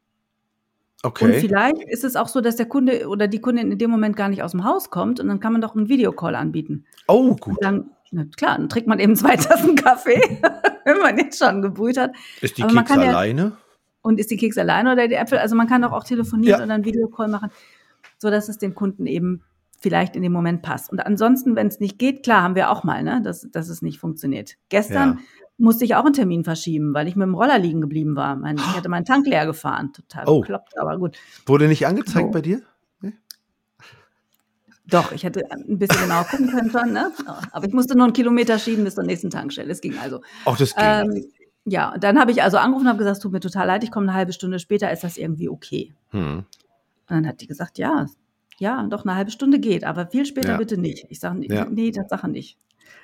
Und 1.04 1.08
Okay. 1.10 1.40
vielleicht 1.40 1.82
ist 1.84 2.04
es 2.04 2.14
auch 2.16 2.28
so, 2.28 2.40
dass 2.40 2.56
der 2.56 2.66
Kunde 2.66 3.08
oder 3.08 3.26
die 3.26 3.40
Kundin 3.40 3.72
in 3.72 3.78
dem 3.78 3.90
Moment 3.90 4.14
gar 4.16 4.28
nicht 4.28 4.42
aus 4.42 4.52
dem 4.52 4.64
Haus 4.64 4.90
kommt 4.90 5.18
und 5.20 5.28
dann 5.28 5.40
kann 5.40 5.52
man 5.52 5.60
doch 5.60 5.74
einen 5.74 5.88
Videocall 5.88 6.34
anbieten. 6.36 6.84
Oh, 7.08 7.34
gut. 7.34 7.54
Und 7.56 7.64
dann, 7.64 7.90
na 8.12 8.24
klar, 8.36 8.56
dann 8.58 8.68
trinkt 8.68 8.88
man 8.88 9.00
eben 9.00 9.16
zwei 9.16 9.36
Tassen 9.36 9.74
Kaffee, 9.74 10.20
wenn 10.84 10.98
man 10.98 11.16
jetzt 11.18 11.38
schon 11.42 11.60
gebrüht 11.62 11.96
hat. 11.98 12.12
Ist 12.40 12.56
die 12.58 12.62
Keks 12.62 12.84
kann 12.88 13.00
ja- 13.00 13.08
alleine? 13.08 13.52
Und 14.02 14.18
ist 14.20 14.30
die 14.30 14.36
Keks 14.36 14.58
alleine 14.58 14.92
oder 14.92 15.08
die 15.08 15.14
Äpfel? 15.14 15.38
Also 15.38 15.54
man 15.56 15.66
kann 15.68 15.82
doch 15.82 15.92
auch 15.92 16.04
telefonieren 16.04 16.58
Ja. 16.60 16.64
oder 16.64 16.74
einen 16.74 16.84
Videocall 16.84 17.28
machen, 17.28 17.50
so 18.18 18.30
dass 18.30 18.48
es 18.48 18.58
dem 18.58 18.74
Kunden 18.74 19.06
eben 19.06 19.42
vielleicht 19.82 20.16
in 20.16 20.22
dem 20.22 20.32
Moment 20.32 20.62
passt. 20.62 20.90
Und 20.90 21.00
ansonsten, 21.04 21.56
wenn 21.56 21.66
es 21.66 21.80
nicht 21.80 21.98
geht, 21.98 22.22
klar, 22.22 22.42
haben 22.42 22.54
wir 22.54 22.70
auch 22.70 22.84
mal, 22.84 23.02
ne, 23.02 23.20
dass, 23.22 23.46
dass 23.50 23.68
es 23.68 23.82
nicht 23.82 23.98
funktioniert. 23.98 24.54
Gestern 24.68 25.14
Ja. 25.14 25.18
musste 25.58 25.84
ich 25.84 25.94
auch 25.96 26.04
einen 26.04 26.14
Termin 26.14 26.44
verschieben, 26.44 26.94
weil 26.94 27.08
ich 27.08 27.16
mit 27.16 27.26
dem 27.26 27.34
Roller 27.34 27.58
liegen 27.58 27.80
geblieben 27.80 28.16
war. 28.16 28.36
Mein, 28.36 28.56
ich 28.56 28.76
hatte 28.76 28.88
meinen 28.88 29.04
Tank 29.04 29.26
leer 29.26 29.44
gefahren. 29.46 29.92
Total 29.92 30.24
Oh. 30.28 30.40
bekloppt, 30.40 30.78
aber 30.78 30.96
gut. 30.98 31.18
Wurde 31.46 31.68
nicht 31.68 31.86
angezeigt 31.86 32.26
So. 32.28 32.30
bei 32.32 32.40
dir? 32.40 32.62
Doch, 34.86 35.12
ich 35.12 35.22
hätte 35.22 35.48
ein 35.50 35.78
bisschen 35.78 36.02
genauer 36.02 36.24
gucken 36.24 36.50
können 36.50 36.70
schon, 36.70 36.92
ne? 36.92 37.12
Aber 37.52 37.66
ich 37.66 37.72
musste 37.72 37.94
nur 37.96 38.04
einen 38.04 38.12
Kilometer 38.12 38.58
schieben 38.58 38.84
bis 38.84 38.96
zur 38.96 39.04
nächsten 39.04 39.30
Tankstelle. 39.30 39.70
Es 39.70 39.80
ging 39.80 39.96
also. 39.98 40.20
Auch 40.44 40.56
das 40.56 40.74
ging. 40.74 40.84
Ähm, 40.84 41.24
ja, 41.64 41.94
und 41.94 42.02
dann 42.02 42.18
habe 42.18 42.32
ich 42.32 42.42
also 42.42 42.56
angerufen 42.58 42.86
und 42.86 42.88
habe 42.88 42.98
gesagt, 42.98 43.16
es 43.18 43.22
tut 43.22 43.32
mir 43.32 43.38
total 43.40 43.68
leid, 43.68 43.84
ich 43.84 43.92
komme 43.92 44.08
eine 44.08 44.14
halbe 44.14 44.32
Stunde 44.32 44.58
später, 44.58 44.90
ist 44.90 45.04
das 45.04 45.16
irgendwie 45.16 45.48
okay? 45.48 45.94
hm. 46.10 46.38
Und 46.38 46.44
dann 47.16 47.26
hat 47.26 47.40
die 47.40 47.46
gesagt, 47.46 47.78
ja, 47.78 48.06
ja, 48.62 48.82
doch 48.84 49.04
eine 49.04 49.14
halbe 49.16 49.30
Stunde 49.32 49.58
geht, 49.58 49.84
aber 49.84 50.06
viel 50.06 50.24
später 50.24 50.52
Ja. 50.52 50.56
bitte 50.56 50.78
nicht. 50.78 51.06
Ich 51.10 51.18
sage, 51.20 51.44
Ja. 51.52 51.66
nee, 51.66 51.90
Tatsache 51.90 52.28
nicht. 52.28 52.56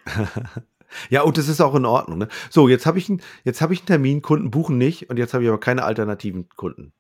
Ja, 1.11 1.21
und 1.21 1.37
das 1.37 1.49
ist 1.49 1.61
auch 1.61 1.75
in 1.75 1.85
Ordnung. 1.85 2.17
Ne? 2.17 2.29
So, 2.49 2.67
jetzt 2.67 2.87
habe 2.87 2.97
ich, 2.97 3.11
einen- 3.11 3.21
jetzt 3.45 3.61
hab 3.61 3.71
ich 3.71 3.81
einen 3.81 3.87
Termin, 3.89 4.23
Kunden 4.23 4.51
buchen 4.51 4.79
nicht 4.79 5.11
und 5.11 5.19
jetzt 5.19 5.35
habe 5.35 5.43
ich 5.45 5.49
aber 5.51 5.61
keine 5.61 5.85
alternativen 5.85 6.49
Kunden. 6.49 6.95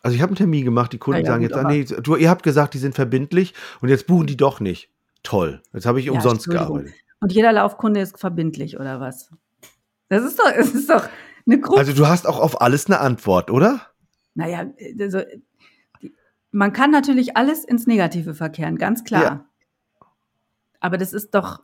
Also 0.00 0.14
ich 0.14 0.22
habe 0.22 0.30
einen 0.30 0.36
Termin 0.36 0.64
gemacht, 0.64 0.92
die 0.92 0.98
Kunden 0.98 1.22
Ja, 1.22 1.26
sagen 1.26 1.42
jetzt, 1.42 1.56
ah, 1.56 1.64
nee, 1.66 1.82
du, 1.84 2.14
ihr 2.14 2.30
habt 2.30 2.44
gesagt, 2.44 2.74
die 2.74 2.78
sind 2.78 2.94
verbindlich 2.94 3.52
und 3.80 3.88
jetzt 3.88 4.06
buchen 4.06 4.28
die 4.28 4.36
doch 4.36 4.60
nicht. 4.60 4.90
Toll. 5.24 5.60
Jetzt 5.72 5.86
habe 5.86 5.98
ich 5.98 6.08
umsonst 6.08 6.48
gearbeitet. 6.48 6.92
Und 7.20 7.32
jeder 7.32 7.52
Laufkunde 7.52 8.00
ist 8.00 8.16
verbindlich 8.20 8.78
oder 8.78 9.00
was? 9.00 9.30
Das 10.08 10.22
ist 10.22 10.38
doch, 10.38 10.52
es 10.56 10.72
ist 10.72 10.90
doch 10.90 11.08
eine 11.46 11.58
Gruppe. 11.58 11.80
Also 11.80 11.94
du 11.94 12.06
hast 12.06 12.28
auch 12.28 12.38
auf 12.38 12.60
alles 12.60 12.86
eine 12.86 13.00
Antwort, 13.00 13.50
oder? 13.50 13.80
naja, 14.36 14.66
also, 15.00 15.20
man 16.54 16.72
kann 16.72 16.90
natürlich 16.90 17.36
alles 17.36 17.64
ins 17.64 17.86
Negative 17.86 18.32
verkehren, 18.34 18.78
ganz 18.78 19.04
klar. 19.04 19.22
Ja. 19.22 19.44
Aber 20.80 20.98
das 20.98 21.12
ist 21.12 21.34
doch 21.34 21.60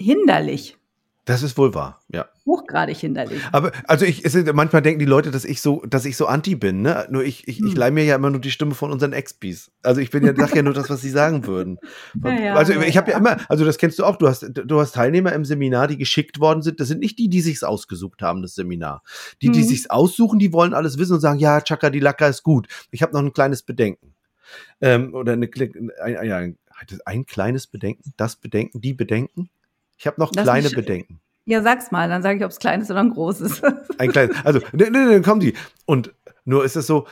hinderlich, 0.00 0.76
Das 1.24 1.42
ist 1.44 1.56
wohl 1.56 1.72
wahr, 1.74 2.00
ja. 2.08 2.26
hochgradig 2.46 2.96
hinderlich. 2.96 3.40
Aber 3.52 3.70
also 3.86 4.04
ich, 4.04 4.24
es 4.24 4.34
manchmal 4.52 4.82
denken 4.82 4.98
die 4.98 5.04
Leute, 5.04 5.30
dass 5.30 5.44
ich 5.44 5.60
so, 5.60 5.82
dass 5.86 6.04
ich 6.04 6.16
so 6.16 6.26
anti 6.26 6.56
bin, 6.56 6.82
ne? 6.82 7.06
Nur 7.10 7.22
ich, 7.22 7.46
ich, 7.46 7.60
ich 7.60 7.72
Hm. 7.72 7.76
leih 7.76 7.90
mir 7.92 8.04
ja 8.04 8.16
immer 8.16 8.30
nur 8.30 8.40
die 8.40 8.50
Stimme 8.50 8.74
von 8.74 8.90
unseren 8.90 9.12
Ex-Bees. 9.12 9.70
Also 9.84 10.00
ich 10.00 10.10
bin 10.10 10.24
ja, 10.24 10.34
sag 10.34 10.54
ja 10.56 10.62
nur 10.62 10.74
das, 10.74 10.90
was 10.90 11.00
sie 11.00 11.10
sagen 11.10 11.46
würden. 11.46 11.78
Ja, 12.24 12.54
also 12.56 12.72
ja, 12.72 12.82
ich 12.82 12.96
habe 12.96 13.10
ja 13.12 13.16
ja. 13.16 13.18
immer, 13.20 13.36
also 13.48 13.64
das 13.64 13.78
kennst 13.78 13.98
du 14.00 14.04
auch, 14.04 14.16
du 14.16 14.26
hast, 14.26 14.44
du 14.52 14.80
hast 14.80 14.92
Teilnehmer 14.96 15.32
im 15.32 15.44
Seminar, 15.44 15.86
die 15.86 15.98
geschickt 15.98 16.40
worden 16.40 16.62
sind. 16.62 16.80
Das 16.80 16.88
sind 16.88 16.98
nicht 17.00 17.18
die, 17.18 17.28
die 17.28 17.40
sich's 17.42 17.62
ausgesucht 17.62 18.22
haben, 18.22 18.42
das 18.42 18.54
Seminar. 18.56 19.02
Die, 19.42 19.50
die 19.50 19.60
Mhm. 19.60 19.64
sich's 19.64 19.90
aussuchen, 19.90 20.38
die 20.40 20.52
wollen 20.52 20.72
alles 20.74 20.98
wissen 20.98 21.14
und 21.14 21.20
sagen, 21.20 21.38
ja, 21.38 21.60
Chaka 21.60 21.90
die 21.90 22.00
Laka 22.00 22.26
ist 22.26 22.42
gut. 22.42 22.66
Ich 22.90 23.02
habe 23.02 23.12
noch 23.12 23.20
ein 23.20 23.32
kleines 23.32 23.62
Bedenken. 23.62 24.14
Ähm, 24.80 25.14
oder 25.14 25.32
eine, 25.32 25.48
ein, 25.54 25.90
ein, 26.00 26.18
ein, 26.18 26.98
ein 27.04 27.26
kleines 27.26 27.66
Bedenken, 27.66 28.12
das 28.16 28.36
Bedenken, 28.36 28.80
die 28.80 28.94
Bedenken. 28.94 29.50
Ich 29.98 30.06
habe 30.06 30.20
noch 30.20 30.32
Lass 30.34 30.44
kleine 30.44 30.70
Bedenken. 30.70 31.20
Ja, 31.44 31.62
sag's 31.62 31.90
mal, 31.90 32.08
dann 32.08 32.22
sage 32.22 32.38
ich, 32.38 32.44
ob 32.44 32.50
es 32.50 32.58
klein 32.58 32.80
ist 32.80 32.90
oder 32.90 33.00
ein 33.00 33.10
großes. 33.10 33.62
Ein 33.98 34.12
kleines, 34.12 34.36
also, 34.44 34.60
ne, 34.72 34.90
ne, 34.90 35.06
ne, 35.06 35.22
kommen 35.22 35.40
die. 35.40 35.54
Und 35.86 36.14
nur 36.44 36.64
ist 36.64 36.76
es 36.76 36.86
so, 36.86 37.06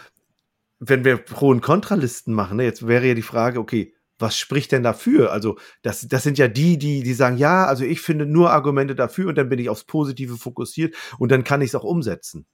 wenn 0.79 1.05
wir 1.05 1.17
Pro- 1.17 1.49
und 1.49 1.63
Kontralisten 1.63 2.33
machen, 2.33 2.57
ne, 2.57 2.65
jetzt 2.65 2.87
wäre 2.87 3.07
ja 3.07 3.15
die 3.15 3.23
Frage, 3.23 3.59
okay, 3.59 3.95
was 4.19 4.37
spricht 4.37 4.71
denn 4.73 4.83
dafür? 4.83 5.33
Also, 5.33 5.59
das, 5.83 6.07
das 6.07 6.23
sind 6.23 6.39
ja 6.39 6.47
die, 6.47 6.79
die, 6.79 7.03
die 7.03 7.15
sagen, 7.15 7.39
ja, 7.39 7.67
also 7.67 7.85
ich 7.85 8.01
finde 8.01 8.27
nur 8.27 8.51
Argumente 8.51 8.95
dafür 8.95 9.29
und 9.29 9.39
dann 9.39 9.49
bin 9.49 9.59
ich 9.59 9.69
aufs 9.69 9.85
Positive 9.85 10.37
fokussiert 10.37 10.95
und 11.19 11.33
dann 11.33 11.43
kann 11.43 11.63
ich 11.63 11.69
es 11.69 11.75
auch 11.75 11.85
umsetzen. 11.85 12.47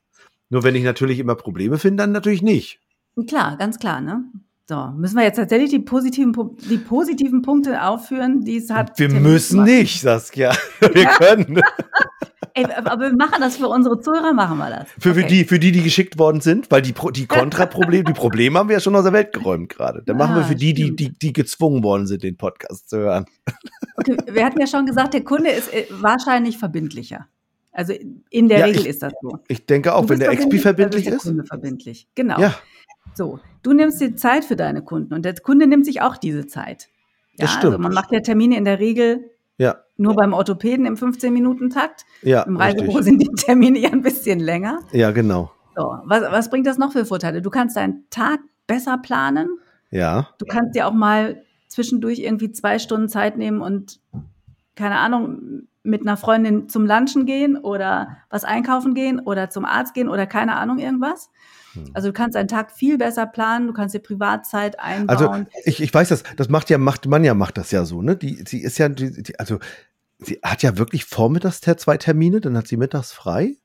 Nur 0.48 0.62
wenn 0.62 0.76
ich 0.76 0.84
natürlich 0.84 1.18
immer 1.18 1.34
Probleme 1.34 1.78
finde, 1.78 2.02
dann 2.02 2.12
natürlich 2.12 2.42
nicht. 2.42 2.80
klar, 3.26 3.56
ganz 3.58 3.78
klar, 3.78 4.00
ne? 4.00 4.24
So, 4.68 4.88
müssen 4.96 5.16
wir 5.16 5.22
jetzt 5.22 5.36
tatsächlich 5.36 5.70
die 5.70 5.78
positiven, 5.78 6.32
die 6.68 6.78
positiven 6.78 7.40
Punkte 7.42 7.80
aufführen, 7.84 8.44
die 8.44 8.56
es 8.56 8.68
hat. 8.70 8.98
Wir 8.98 9.06
Termin 9.08 9.22
müssen 9.22 9.50
zu 9.50 9.56
machen? 9.58 9.70
nicht, 9.70 10.00
Saskia. 10.00 10.52
Wir 10.80 11.04
können. 11.06 11.60
Ey, 12.54 12.64
aber 12.64 12.98
wir 12.98 13.14
machen 13.14 13.34
das 13.40 13.58
für 13.58 13.68
unsere 13.68 14.00
Zuhörer, 14.00 14.32
machen 14.32 14.56
wir 14.56 14.70
das. 14.70 14.88
Für, 14.98 15.12
für, 15.14 15.20
Okay. 15.20 15.26
die, 15.28 15.44
für 15.44 15.58
die, 15.58 15.72
die 15.72 15.82
geschickt 15.82 16.18
worden 16.18 16.40
sind, 16.40 16.70
weil 16.70 16.80
die, 16.80 16.94
die 17.14 17.26
Kontraprobleme, 17.28 18.04
die 18.04 18.14
Probleme 18.14 18.58
haben 18.58 18.70
wir 18.70 18.76
ja 18.76 18.80
schon 18.80 18.96
aus 18.96 19.04
der 19.04 19.12
Welt 19.12 19.34
geräumt 19.34 19.68
gerade. 19.68 20.02
Dann 20.06 20.16
machen 20.16 20.34
wir 20.36 20.40
Ah, 20.40 20.46
für 20.46 20.54
die, 20.54 20.72
die, 20.72 20.96
die, 20.96 21.10
die 21.10 21.32
gezwungen 21.34 21.82
worden 21.84 22.06
sind, 22.06 22.22
den 22.22 22.38
Podcast 22.38 22.88
zu 22.88 22.96
hören. 22.96 23.26
Okay, 23.96 24.16
wir 24.32 24.42
hatten 24.44 24.58
ja 24.58 24.66
schon 24.66 24.86
gesagt, 24.86 25.12
der 25.12 25.22
Kunde 25.22 25.50
ist 25.50 25.70
äh, 25.72 25.84
wahrscheinlich 25.90 26.56
verbindlicher. 26.56 27.26
Also 27.72 27.92
in 28.30 28.48
der 28.48 28.60
Ja, 28.60 28.64
Regel 28.64 28.80
ich- 28.80 28.86
ist 28.88 29.02
das 29.02 29.12
so. 29.20 29.38
Ich 29.48 29.66
denke 29.66 29.94
auch, 29.94 30.08
wenn 30.08 30.18
der 30.18 30.34
XP 30.34 30.54
verbindlich 30.58 31.06
ist. 31.06 31.12
der 31.12 31.18
Kunde 31.32 31.44
verbindlich. 31.44 32.08
Genau. 32.14 32.40
Ja, 32.40 32.54
So, 33.16 33.40
du 33.62 33.72
nimmst 33.72 34.00
dir 34.00 34.14
Zeit 34.16 34.44
für 34.44 34.56
deine 34.56 34.82
Kunden 34.82 35.14
und 35.14 35.24
der 35.24 35.34
Kunde 35.34 35.66
nimmt 35.66 35.86
sich 35.86 36.02
auch 36.02 36.16
diese 36.16 36.46
Zeit. 36.46 36.88
Ja, 37.38 37.46
Das 37.46 37.56
Also 37.56 37.68
stimmt. 37.68 37.78
man 37.82 37.94
macht 37.94 38.12
ja 38.12 38.20
Termine 38.20 38.56
in 38.56 38.64
der 38.64 38.78
Regel 38.78 39.30
ja, 39.58 39.76
nur 39.96 40.14
beim 40.14 40.34
Orthopäden 40.34 40.84
im 40.84 40.96
15-Minuten-Takt. 40.96 42.04
ja. 42.22 42.42
Im 42.42 42.56
Reisebüro 42.58 43.00
sind 43.00 43.22
die 43.22 43.30
Termine 43.36 43.78
ja 43.78 43.88
ein 43.90 44.02
bisschen 44.02 44.38
länger. 44.38 44.80
Ja, 44.92 45.10
genau. 45.12 45.50
So, 45.74 45.96
was, 46.04 46.22
was 46.30 46.50
bringt 46.50 46.66
das 46.66 46.76
noch 46.78 46.92
für 46.92 47.04
Vorteile? 47.06 47.40
Du 47.40 47.48
kannst 47.50 47.76
deinen 47.76 48.04
Tag 48.10 48.40
besser 48.66 48.98
planen. 48.98 49.48
Ja, 49.90 50.28
Du 50.38 50.44
kannst 50.46 50.74
dir 50.74 50.86
auch 50.86 50.92
mal 50.92 51.42
zwischendurch 51.68 52.18
irgendwie 52.18 52.52
zwei 52.52 52.78
Stunden 52.78 53.08
Zeit 53.08 53.38
nehmen 53.38 53.60
und, 53.62 53.98
keine 54.74 54.98
Ahnung, 54.98 55.68
mit 55.82 56.02
einer 56.02 56.16
Freundin 56.16 56.68
zum 56.68 56.84
Lunchen 56.86 57.24
gehen 57.24 57.56
oder 57.56 58.16
was 58.28 58.44
einkaufen 58.44 58.94
gehen 58.94 59.20
oder 59.20 59.48
zum 59.50 59.64
Arzt 59.64 59.94
gehen 59.94 60.08
oder 60.08 60.26
keine 60.26 60.56
Ahnung 60.56 60.78
irgendwas. 60.78 61.30
Hm. 61.76 61.90
Also 61.94 62.08
du 62.08 62.12
kannst 62.12 62.34
deinen 62.34 62.48
Tag 62.48 62.72
viel 62.72 62.98
besser 62.98 63.26
planen, 63.26 63.66
du 63.66 63.72
kannst 63.72 63.94
dir 63.94 64.00
Privatzeit 64.00 64.78
also 64.78 65.28
einbauen. 65.28 65.46
ich, 65.64 65.80
ich 65.80 65.92
weiß 65.92 66.08
das, 66.08 66.24
das 66.36 66.48
macht 66.48 66.70
ja, 66.70 66.78
macht 66.78 67.06
man 67.06 67.24
ja, 67.24 67.34
macht 67.34 67.58
das 67.58 67.70
ja 67.70 67.84
so, 67.84 68.02
ne? 68.02 68.16
Die, 68.16 68.42
sie 68.46 68.62
ist 68.62 68.78
ja, 68.78 68.88
die, 68.88 69.22
die, 69.22 69.38
also 69.38 69.58
sie 70.18 70.40
hat 70.42 70.62
ja 70.62 70.78
wirklich 70.78 71.04
vormittags 71.04 71.60
zwei 71.60 71.96
Termine, 71.96 72.40
dann 72.40 72.56
hat 72.56 72.66
sie 72.66 72.76
mittags 72.76 73.12
frei 73.12 73.56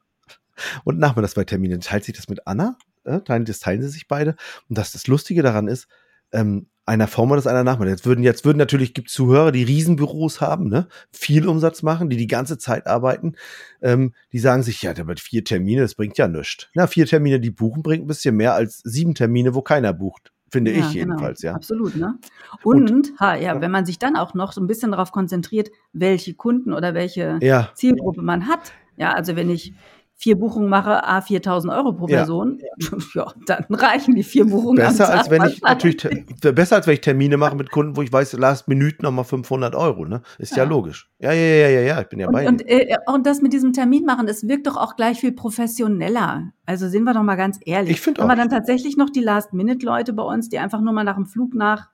und 0.84 1.00
nachmittags 1.00 1.34
zwei 1.34 1.46
Termine. 1.46 1.76
Dann 1.76 1.82
teilt 1.82 2.06
sich 2.06 2.16
das 2.16 2.28
mit 2.28 2.46
Anna, 2.48 2.78
äh, 3.04 3.22
teilen, 3.22 3.46
das 3.46 3.60
teilen 3.60 3.82
sie 3.82 3.90
sich 3.90 4.08
beide. 4.08 4.36
Und 4.70 4.78
das, 4.78 4.92
das 4.92 5.08
Lustige 5.08 5.42
daran 5.42 5.68
ist, 5.68 5.88
ähm, 6.32 6.68
einer 6.86 7.08
vormittags, 7.08 7.48
einer 7.48 7.64
nachmittags. 7.64 8.00
Jetzt 8.02 8.06
würden, 8.06 8.24
jetzt 8.24 8.44
würden 8.44 8.58
natürlich, 8.58 8.94
gibt 8.94 9.10
Zuhörer, 9.10 9.52
die 9.52 9.64
Riesenbüros 9.64 10.42
haben, 10.42 10.68
ne? 10.68 10.88
Viel 11.12 11.48
Umsatz 11.48 11.84
machen, 11.84 12.10
die 12.10 12.18
die 12.18 12.28
ganze 12.28 12.58
Zeit 12.58 12.88
arbeiten. 12.88 13.34
Ähm, 13.82 14.14
die 14.34 14.40
sagen 14.40 14.64
sich, 14.64 14.82
ja, 14.82 14.94
damit 14.94 15.20
vier 15.20 15.44
Termine, 15.44 15.82
das 15.82 15.96
bringt 15.96 16.18
ja 16.18 16.28
nichts. 16.28 16.68
Na, 16.74 16.88
vier 16.88 17.06
Termine, 17.06 17.40
die 17.40 17.52
buchen, 17.52 17.84
bringt 17.84 18.04
ein 18.04 18.08
bisschen 18.08 18.36
mehr 18.36 18.56
als 18.56 18.80
sieben 18.84 19.14
Termine, 19.16 19.54
wo 19.56 19.62
keiner 19.62 19.94
bucht. 19.94 20.32
finde 20.54 20.72
Ja, 20.72 20.80
ich 20.80 20.94
genau. 20.94 21.14
jedenfalls, 21.14 21.42
ja. 21.44 21.54
Absolut, 21.54 21.96
ne? 21.96 22.16
Und- 22.64 22.92
Und, 22.92 23.14
ha, 23.22 23.36
ja, 23.36 23.54
Ja. 23.56 23.62
wenn 23.62 23.72
man 23.72 23.86
sich 23.86 24.00
dann 24.00 24.18
auch 24.18 24.34
noch 24.34 24.52
so 24.52 24.60
ein 24.60 24.68
bisschen 24.68 24.92
darauf 24.92 25.14
konzentriert, 25.14 25.70
welche 25.94 26.34
Kunden 26.34 26.74
oder 26.74 26.94
welche 26.94 27.40
Ja, 27.42 27.70
Zielgruppe 27.74 28.22
man 28.22 28.48
hat. 28.48 28.74
Ja, 28.98 29.14
also 29.14 29.38
wenn 29.38 29.50
ich 29.50 29.74
vier 30.22 30.38
Buchungen 30.38 30.70
mache, 30.70 31.04
a 31.04 31.20
4.000 31.20 31.76
Euro 31.76 31.94
pro 31.94 32.08
Ja. 32.08 32.18
Person, 32.18 32.60
ja, 33.16 33.26
dann 33.48 33.66
reichen 33.72 34.14
die 34.14 34.22
vier 34.24 34.46
Buchungen 34.46 34.76
besser 34.76 35.10
als 35.10 35.30
wenn 35.32 35.44
ich 35.46 35.62
natürlich 35.62 35.98
besser 36.42 36.76
als 36.76 36.86
wenn 36.86 36.94
ich 36.94 37.02
Termine 37.02 37.38
mache 37.38 37.56
mit 37.56 37.72
Kunden, 37.72 37.98
wo 37.98 38.04
ich 38.04 38.14
weiß, 38.14 38.34
last 38.34 38.68
Minute 38.68 38.98
nochmal 39.02 39.26
500 39.26 39.74
Euro, 39.76 40.06
ne? 40.06 40.22
Ist 40.38 40.52
ja, 40.56 40.64
Ja. 40.64 40.70
logisch. 40.70 41.10
Ja, 41.20 41.32
ja, 41.32 41.42
ja, 41.56 41.68
ja, 41.70 41.82
ja, 41.82 42.02
ich 42.02 42.08
bin 42.08 42.20
ja 42.20 42.30
bei 42.30 42.48
Und, 42.48 42.62
dir. 42.62 42.66
und, 42.66 42.72
äh, 42.72 42.98
und 43.08 43.26
das 43.26 43.42
mit 43.42 43.52
diesem 43.52 43.74
Termin 43.74 44.06
machen, 44.06 44.28
das 44.28 44.48
wirkt 44.48 44.68
doch 44.68 44.78
auch 44.78 44.96
gleich 44.96 45.20
viel 45.20 45.32
professioneller. 45.32 46.52
Also 46.68 46.88
sind 46.88 47.04
wir 47.04 47.14
doch 47.16 47.24
mal 47.24 47.36
ganz 47.36 47.60
ehrlich. 47.66 47.92
Ich 47.94 48.02
finde 48.02 48.22
Haben 48.22 48.28
wir 48.30 48.34
auch. 48.34 48.38
dann 48.38 48.50
tatsächlich 48.50 48.98
noch 48.98 49.10
die 49.10 49.22
Last-Minute-Leute 49.22 50.14
bei 50.14 50.24
uns, 50.24 50.50
die 50.50 50.60
einfach 50.60 50.82
nur 50.82 50.94
mal 50.94 51.04
nach 51.04 51.16
dem 51.16 51.26
Flug 51.26 51.56
nach, 51.56 51.90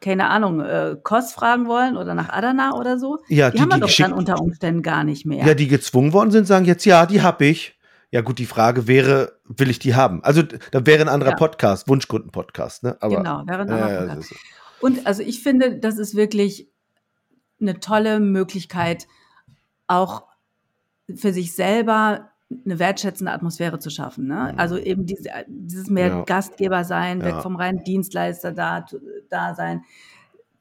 keine 0.00 0.28
Ahnung, 0.28 0.60
äh, 0.60 0.96
Kos 1.02 1.32
fragen 1.32 1.66
wollen 1.66 1.96
oder 1.96 2.14
nach 2.14 2.28
Adana 2.28 2.74
oder 2.74 2.98
so? 2.98 3.18
Ja, 3.28 3.50
Die, 3.50 3.56
die, 3.56 3.62
haben 3.62 3.70
wir 3.70 3.78
doch 3.78 3.90
dann 3.96 4.12
unter 4.12 4.40
Umständen 4.40 4.82
gar 4.82 5.04
nicht 5.04 5.26
mehr. 5.26 5.44
ja, 5.46 5.54
die 5.54 5.68
gezwungen 5.68 6.12
worden 6.12 6.30
sind, 6.30 6.46
sagen 6.46 6.64
jetzt, 6.64 6.84
ja, 6.84 7.06
die 7.06 7.22
hab 7.22 7.40
ich. 7.40 7.78
Ja, 8.10 8.22
gut, 8.22 8.38
die 8.38 8.46
Frage 8.46 8.86
wäre, 8.86 9.34
will 9.44 9.68
ich 9.68 9.78
die 9.78 9.94
haben? 9.94 10.24
Also, 10.24 10.42
da 10.42 10.86
wäre 10.86 11.02
ein 11.02 11.08
anderer 11.08 11.32
Ja. 11.32 11.36
Podcast, 11.36 11.88
Wunschkunden-Podcast, 11.88 12.82
ne? 12.82 12.96
Aber, 13.00 13.16
genau, 13.16 13.42
während 13.44 13.70
ja, 13.70 13.76
anderer 13.76 13.92
ja, 13.92 14.06
Podcast. 14.14 14.34
Und 14.80 15.06
also 15.06 15.22
ich 15.22 15.42
finde, 15.42 15.78
das 15.78 15.98
ist 15.98 16.14
wirklich 16.14 16.70
eine 17.60 17.80
tolle 17.80 18.20
Möglichkeit, 18.20 19.08
auch 19.88 20.24
für 21.14 21.32
sich 21.32 21.54
selber 21.54 22.30
eine 22.64 22.78
wertschätzende 22.78 23.32
Atmosphäre 23.32 23.78
zu 23.78 23.90
schaffen. 23.90 24.26
Ne? 24.26 24.50
Mhm. 24.52 24.58
Also 24.58 24.78
eben 24.78 25.04
diese, 25.06 25.28
dieses 25.46 25.88
mehr 25.90 26.08
Ja. 26.08 26.22
Gastgeber 26.22 26.84
sein, 26.84 27.22
weg 27.22 27.34
Ja. 27.34 27.40
vom 27.42 27.56
reinen 27.56 27.84
Dienstleister 27.84 28.52
da, 28.52 28.86
da 29.28 29.54
sein, 29.54 29.82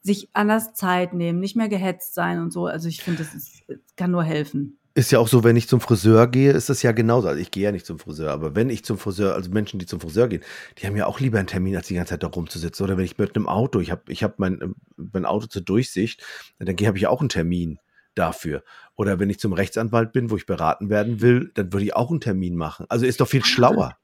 sich 0.02 0.30
anders 0.34 0.74
Zeit 0.74 1.14
nehmen, 1.14 1.40
nicht 1.40 1.56
mehr 1.56 1.70
gehetzt 1.70 2.14
sein 2.14 2.42
und 2.42 2.52
so. 2.52 2.66
Also 2.66 2.88
ich 2.88 3.04
finde, 3.04 3.24
das 3.24 3.34
ist, 3.34 3.64
kann 3.96 4.12
nur 4.12 4.24
helfen. 4.24 4.78
ist 4.96 5.12
ja 5.12 5.20
auch 5.20 5.28
so, 5.28 5.44
wenn 5.44 5.56
ich 5.56 5.68
zum 5.68 5.80
Friseur 5.80 6.28
gehe, 6.28 6.52
ist 6.52 6.70
das 6.70 6.82
ja 6.82 6.92
genauso. 6.92 7.28
Also 7.28 7.40
ich 7.40 7.52
gehe 7.52 7.64
ja 7.64 7.72
nicht 7.72 7.86
zum 7.86 8.00
Friseur, 8.00 8.32
aber 8.32 8.56
wenn 8.56 8.70
ich 8.70 8.84
zum 8.84 8.98
Friseur, 8.98 9.36
also 9.36 9.50
Menschen, 9.52 9.80
die 9.80 9.86
zum 9.86 10.00
Friseur 10.00 10.28
gehen, 10.28 10.44
die 10.78 10.88
haben 10.88 10.96
ja 10.96 11.06
auch 11.06 11.20
lieber 11.20 11.38
einen 11.40 11.48
Termin, 11.48 11.76
als 11.76 11.88
die 11.88 11.94
ganze 11.96 12.12
Zeit 12.12 12.24
da 12.24 12.28
rumzusitzen. 12.28 12.84
Oder 12.84 12.98
wenn 12.98 13.06
ich 13.06 13.18
mit 13.18 13.36
einem 13.36 13.48
Auto, 13.48 13.80
ich 13.80 13.92
habe 13.92 14.02
ich 14.08 14.24
hab 14.24 14.40
mein, 14.40 14.74
mein 14.96 15.26
Auto 15.26 15.48
zur 15.48 15.62
Durchsicht, 15.62 16.24
dann 16.60 16.68
habe 16.68 16.98
ich 16.98 17.08
auch 17.08 17.20
einen 17.20 17.30
Termin 17.30 17.80
dafür. 18.18 18.64
Oder 18.96 19.20
wenn 19.20 19.30
ich 19.30 19.40
zum 19.40 19.54
Rechtsanwalt 19.54 20.12
bin, 20.12 20.30
wo 20.32 20.36
ich 20.38 20.46
beraten 20.46 20.90
werden 20.90 21.22
will, 21.22 21.52
dann 21.56 21.72
würde 21.74 21.86
ich 21.86 21.96
auch 21.96 22.10
einen 22.12 22.22
Termin 22.22 22.56
machen. 22.56 22.86
Also 22.90 23.06
ist 23.06 23.22
doch 23.22 23.28
viel 23.28 23.44
schlauer. 23.46 23.98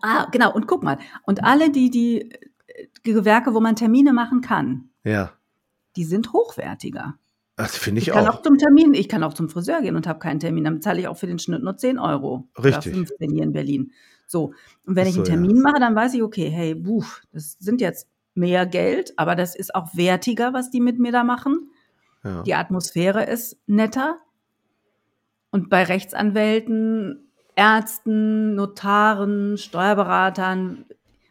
Ah, 0.00 0.26
genau. 0.30 0.52
Und 0.54 0.66
guck 0.66 0.82
mal. 0.82 0.98
Und 1.24 1.42
alle 1.44 1.70
die, 1.70 1.90
die 1.90 2.30
Gewerke, 3.02 3.54
wo 3.54 3.60
man 3.60 3.76
Termine 3.76 4.12
machen 4.12 4.40
kann, 4.40 4.90
Ja, 5.04 5.32
die 5.96 6.04
sind 6.04 6.32
hochwertiger. 6.32 7.18
das 7.56 7.76
finde 7.76 8.00
ich, 8.00 8.08
Ich 8.08 8.14
kann 8.14 8.26
auch. 8.26 8.36
auch 8.36 8.42
zum 8.42 8.58
Termin, 8.58 8.94
ich 8.94 9.08
kann 9.08 9.22
auch 9.22 9.34
zum 9.34 9.48
Friseur 9.48 9.82
gehen 9.82 9.96
und 9.96 10.06
habe 10.06 10.18
keinen 10.18 10.40
Termin. 10.40 10.64
Dann 10.64 10.80
zahle 10.80 11.00
ich 11.00 11.08
auch 11.08 11.16
für 11.16 11.26
den 11.26 11.38
Schnitt 11.38 11.62
nur 11.62 11.76
10 11.76 11.98
Euro. 11.98 12.48
Richtig. 12.56 12.94
Oder 12.94 13.06
15 13.06 13.30
hier 13.30 13.42
in 13.42 13.52
Berlin. 13.52 13.92
So. 14.26 14.54
Und 14.86 14.96
wenn 14.96 15.04
Ach 15.04 15.08
ich 15.08 15.14
so, 15.14 15.20
einen 15.22 15.30
Termin 15.30 15.60
mache, 15.60 15.80
dann 15.80 15.94
weiß 15.94 16.14
ich, 16.14 16.22
okay, 16.22 16.48
hey, 16.48 16.74
buh, 16.74 17.04
das 17.32 17.56
sind 17.58 17.80
jetzt 17.80 18.08
mehr 18.34 18.64
Geld, 18.64 19.12
aber 19.18 19.34
das 19.34 19.54
ist 19.54 19.74
auch 19.74 19.94
wertiger, 19.94 20.54
was 20.54 20.70
die 20.70 20.80
mit 20.80 20.98
mir 20.98 21.12
da 21.12 21.22
machen. 21.24 21.70
Ja. 22.24 22.42
Die 22.42 22.54
Atmosphäre 22.54 23.24
ist 23.24 23.58
netter. 23.66 24.18
Und 25.50 25.68
bei 25.68 25.82
Rechtsanwälten, 25.84 27.28
Ärzten, 27.54 28.54
Notaren, 28.54 29.58
Steuerberatern 29.58 30.86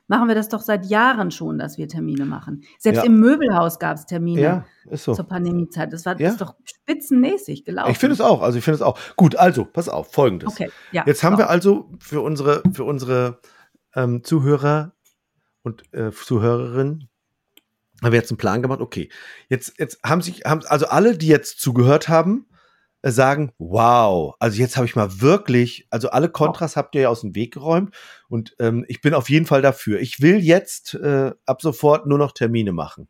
machen 0.08 0.28
wir 0.28 0.36
das 0.36 0.50
doch 0.50 0.60
seit 0.60 0.86
Jahren 0.88 1.32
schon, 1.32 1.58
dass 1.58 1.78
wir 1.78 1.88
Termine 1.88 2.26
machen. 2.26 2.64
Selbst 2.78 3.00
Ja. 3.00 3.06
im 3.06 3.20
Möbelhaus 3.20 3.80
gab 3.80 3.96
es 3.96 4.06
Termine 4.06 4.42
ja, 4.42 4.66
so. 4.98 5.16
zur 5.16 5.26
Pandemiezeit. 5.26 5.94
Das 5.94 6.06
war 6.06 6.20
Ja. 6.20 6.26
das 6.26 6.34
ist 6.34 6.42
doch 6.42 6.56
spitzenmäßig 6.66 7.64
gelaufen. 7.64 7.92
Ich 7.92 7.98
finde 7.98 8.14
es 8.16 8.22
auch. 8.22 8.42
Also 8.42 8.58
ich 8.58 8.64
finde 8.64 8.76
es 8.76 8.82
auch. 8.82 9.00
Gut, 9.16 9.38
also, 9.38 9.64
pass 9.64 9.88
auf, 9.88 10.12
folgendes. 10.12 10.50
Okay. 10.50 10.70
Jetzt 10.92 11.24
haben 11.24 11.34
so. 11.36 11.40
wir 11.40 11.50
also 11.50 11.90
für 12.00 12.20
unsere, 12.22 12.62
für 12.74 12.84
unsere 12.84 13.40
ähm, 13.96 14.22
Zuhörer 14.24 14.92
und 15.64 15.84
äh, 15.94 16.12
Zuhörerinnen 16.12 17.08
haben 18.04 18.12
wir 18.12 18.20
jetzt 18.20 18.32
einen 18.32 18.38
Plan 18.38 18.62
gemacht. 18.62 18.82
Okay, 18.82 19.10
jetzt, 19.50 19.74
jetzt 19.80 20.00
haben 20.04 20.22
sich, 20.22 20.42
haben, 20.46 20.66
also 20.66 20.88
alle, 20.88 21.18
die 21.18 21.28
jetzt 21.28 21.60
zugehört 21.60 22.10
haben, 22.10 22.48
äh, 23.04 23.12
sagen, 23.12 23.52
wow, 23.58 24.36
also 24.40 24.58
jetzt 24.60 24.78
habe 24.78 24.86
ich 24.86 24.96
mal 24.96 25.22
wirklich, 25.22 25.88
also 25.90 26.10
alle 26.10 26.30
Kontras 26.30 26.76
habt 26.76 26.96
ihr 26.96 27.02
ja 27.02 27.10
aus 27.10 27.22
dem 27.22 27.36
Weg 27.36 27.54
geräumt 27.54 27.96
und 28.30 28.56
ähm, 28.60 28.86
ich 28.88 29.02
bin 29.02 29.14
auf 29.14 29.30
jeden 29.30 29.46
Fall 29.46 29.62
dafür. 29.62 30.00
Ich 30.00 30.22
will 30.22 30.38
jetzt 30.40 30.94
äh, 30.96 31.32
ab 31.46 31.62
sofort 31.62 32.06
nur 32.08 32.18
noch 32.18 32.32
Termine 32.32 32.72
machen. 32.74 33.08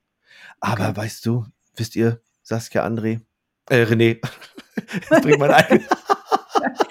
Aber 0.59 0.89
Okay. 0.89 0.97
weißt 0.97 1.25
du, 1.25 1.45
wisst 1.75 1.95
ihr, 1.95 2.21
Saskia, 2.43 2.85
André, 2.85 3.21
äh, 3.69 3.83
René, 3.83 4.19
jetzt 5.09 5.23
bringt 5.23 5.39
mein 5.39 5.51
eigenes 5.51 5.83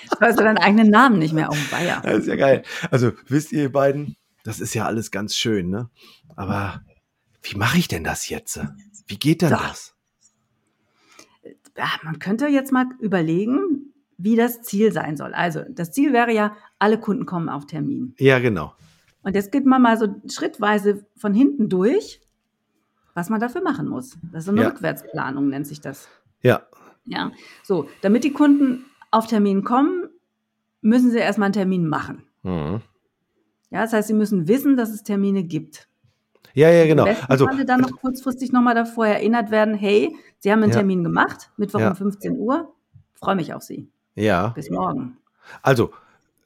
Jetzt 0.02 0.20
weißt 0.20 0.38
du 0.38 0.44
deinen 0.44 0.58
eigenen 0.58 0.88
Namen 0.90 1.18
nicht 1.18 1.32
mehr. 1.32 1.48
Oh, 1.50 1.56
weia. 1.70 2.00
Das 2.00 2.18
ist 2.20 2.26
ja 2.26 2.36
geil. 2.36 2.62
Also, 2.90 3.12
wisst 3.28 3.52
ihr 3.52 3.70
beiden, 3.72 4.16
das 4.44 4.60
ist 4.60 4.74
ja 4.74 4.86
alles 4.86 5.10
ganz 5.10 5.36
schön, 5.36 5.70
ne? 5.70 5.90
Aber 6.36 6.82
wie 7.42 7.56
mache 7.56 7.78
ich 7.78 7.88
denn 7.88 8.04
das 8.04 8.28
jetzt? 8.28 8.60
Wie 9.06 9.18
geht 9.18 9.42
denn 9.42 9.50
So. 9.50 9.56
das? 9.56 9.94
Ja, 11.76 11.88
man 12.02 12.18
könnte 12.18 12.46
jetzt 12.48 12.72
mal 12.72 12.86
überlegen, 13.00 13.92
wie 14.18 14.36
das 14.36 14.60
Ziel 14.62 14.92
sein 14.92 15.16
soll. 15.16 15.32
Also, 15.32 15.62
das 15.70 15.92
Ziel 15.92 16.12
wäre 16.12 16.32
ja, 16.32 16.54
alle 16.78 17.00
Kunden 17.00 17.24
kommen 17.26 17.48
auf 17.48 17.66
Termin. 17.66 18.14
Ja, 18.18 18.38
genau. 18.38 18.74
Und 19.22 19.34
jetzt 19.34 19.52
geht 19.52 19.64
man 19.66 19.80
mal 19.82 19.96
so 19.98 20.14
schrittweise 20.30 21.06
von 21.16 21.32
hinten 21.34 21.68
durch, 21.68 22.20
was 23.14 23.30
man 23.30 23.40
dafür 23.40 23.62
machen 23.62 23.88
muss. 23.88 24.18
Das 24.32 24.40
ist 24.40 24.44
so 24.46 24.50
eine 24.52 24.62
Ja. 24.62 24.68
Rückwärtsplanung, 24.68 25.48
nennt 25.48 25.66
sich 25.66 25.80
das. 25.80 26.08
Ja, 26.42 26.62
Ja, 27.04 27.32
so, 27.62 27.88
damit 28.02 28.24
die 28.24 28.32
Kunden 28.32 28.84
auf 29.10 29.26
Termin 29.26 29.64
kommen, 29.64 30.08
müssen 30.82 31.10
sie 31.10 31.18
erstmal 31.18 31.46
einen 31.46 31.54
Termin 31.54 31.86
machen. 31.88 32.24
mhm. 32.42 32.82
Ja, 33.72 33.82
das 33.82 33.92
heißt, 33.92 34.08
sie 34.08 34.14
müssen 34.14 34.48
wissen, 34.48 34.76
dass 34.76 34.90
es 34.90 35.04
Termine 35.04 35.44
gibt. 35.44 35.88
Ja, 36.54 36.70
ja, 36.70 36.86
genau. 36.86 37.06
Also, 37.28 37.46
Falle 37.46 37.64
dann 37.64 37.80
noch 37.80 37.92
kurzfristig 38.00 38.52
nochmal 38.52 38.74
davor 38.74 39.06
erinnert 39.06 39.50
werden, 39.50 39.74
hey, 39.74 40.14
Sie 40.38 40.50
haben 40.50 40.62
einen 40.62 40.72
Ja. 40.72 40.78
Termin 40.78 41.04
gemacht, 41.04 41.50
Mittwoch 41.56 41.80
Ja. 41.80 41.90
um 41.90 41.96
15 41.96 42.38
Uhr, 42.38 42.72
freue 43.14 43.36
mich 43.36 43.52
auf 43.54 43.62
Sie. 43.62 43.88
ja, 44.14 44.48
Bis 44.48 44.70
morgen. 44.70 45.16
also 45.62 45.90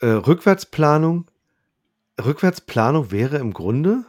äh, 0.01 0.07
Rückwärtsplanung. 0.07 1.27
Rückwärtsplanung 2.25 3.11
wäre 3.11 3.39
im 3.39 3.53
Grunde, 3.53 4.05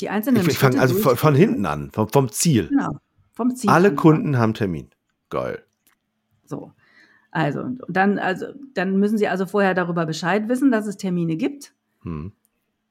Die 0.00 0.08
einzelnen 0.08 0.42
ich, 0.42 0.48
ich 0.48 0.58
fange 0.58 0.80
also 0.80 0.94
von, 0.96 1.16
von 1.16 1.34
hinten 1.34 1.66
an, 1.66 1.90
vom, 1.90 2.08
vom 2.08 2.30
Ziel. 2.30 2.68
Genau, 2.68 2.98
vom 3.32 3.54
Ziel. 3.56 3.68
Alle. 3.70 3.94
Kunden 3.94 4.38
haben 4.38 4.54
Termin. 4.54 4.90
Geil. 5.30 5.62
So. 6.44 6.72
Also, 7.30 7.64
dann, 7.88 8.18
also, 8.18 8.46
dann 8.74 8.96
müssen 8.98 9.18
Sie 9.18 9.28
also 9.28 9.44
vorher 9.46 9.74
darüber 9.74 10.06
Bescheid 10.06 10.48
wissen, 10.48 10.70
dass 10.70 10.86
es 10.86 10.96
Termine 10.96 11.36
gibt. 11.36 11.74
Hm. 12.02 12.32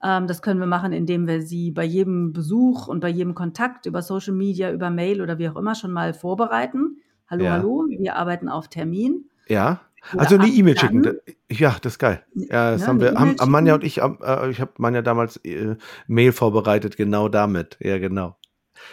Ähm, 0.04 0.28
das 0.28 0.42
können 0.42 0.60
wir 0.60 0.68
machen, 0.68 0.94
indem 0.94 1.28
wir 1.28 1.42
Sie 1.42 1.72
bei 1.72 1.84
jedem 1.84 2.34
Besuch 2.34 2.88
und 2.88 3.00
bei 3.00 3.10
jedem 3.10 3.34
Kontakt 3.36 3.86
über 3.86 4.02
Social 4.02 4.34
Media, 4.34 4.72
über 4.72 4.90
Mail 4.90 5.22
oder 5.22 5.38
wie 5.40 5.50
auch 5.50 5.56
immer 5.56 5.76
schon 5.76 5.92
mal 5.92 6.14
vorbereiten. 6.14 6.98
Hallo, 7.30 7.46
Ja. 7.46 7.52
hallo, 7.54 7.86
wir 7.90 8.16
arbeiten 8.16 8.48
auf 8.50 8.68
Termin. 8.68 9.26
Ja, 9.48 9.82
Oder 10.14 10.22
also 10.22 10.36
eine 10.36 10.48
E-Mail 10.48 10.78
schicken. 10.78 11.18
Ja, 11.50 11.76
das 11.82 11.94
ist 11.94 12.00
geil. 12.00 12.24
Ja, 12.36 12.72
das 12.72 12.82
Ne, 12.82 12.88
haben 12.88 13.02
wir, 13.02 13.14
haben, 13.16 13.36
Manja 13.52 13.74
und 13.74 13.84
ich, 13.84 13.98
äh, 14.02 14.50
ich 14.50 14.62
habe 14.62 14.72
Manja 14.78 15.02
damals 15.02 15.38
äh, 15.44 15.76
Mail 16.08 16.32
vorbereitet, 16.32 16.96
genau 16.96 17.28
damit. 17.28 17.78
Ja, 17.82 17.98
genau. 17.98 18.38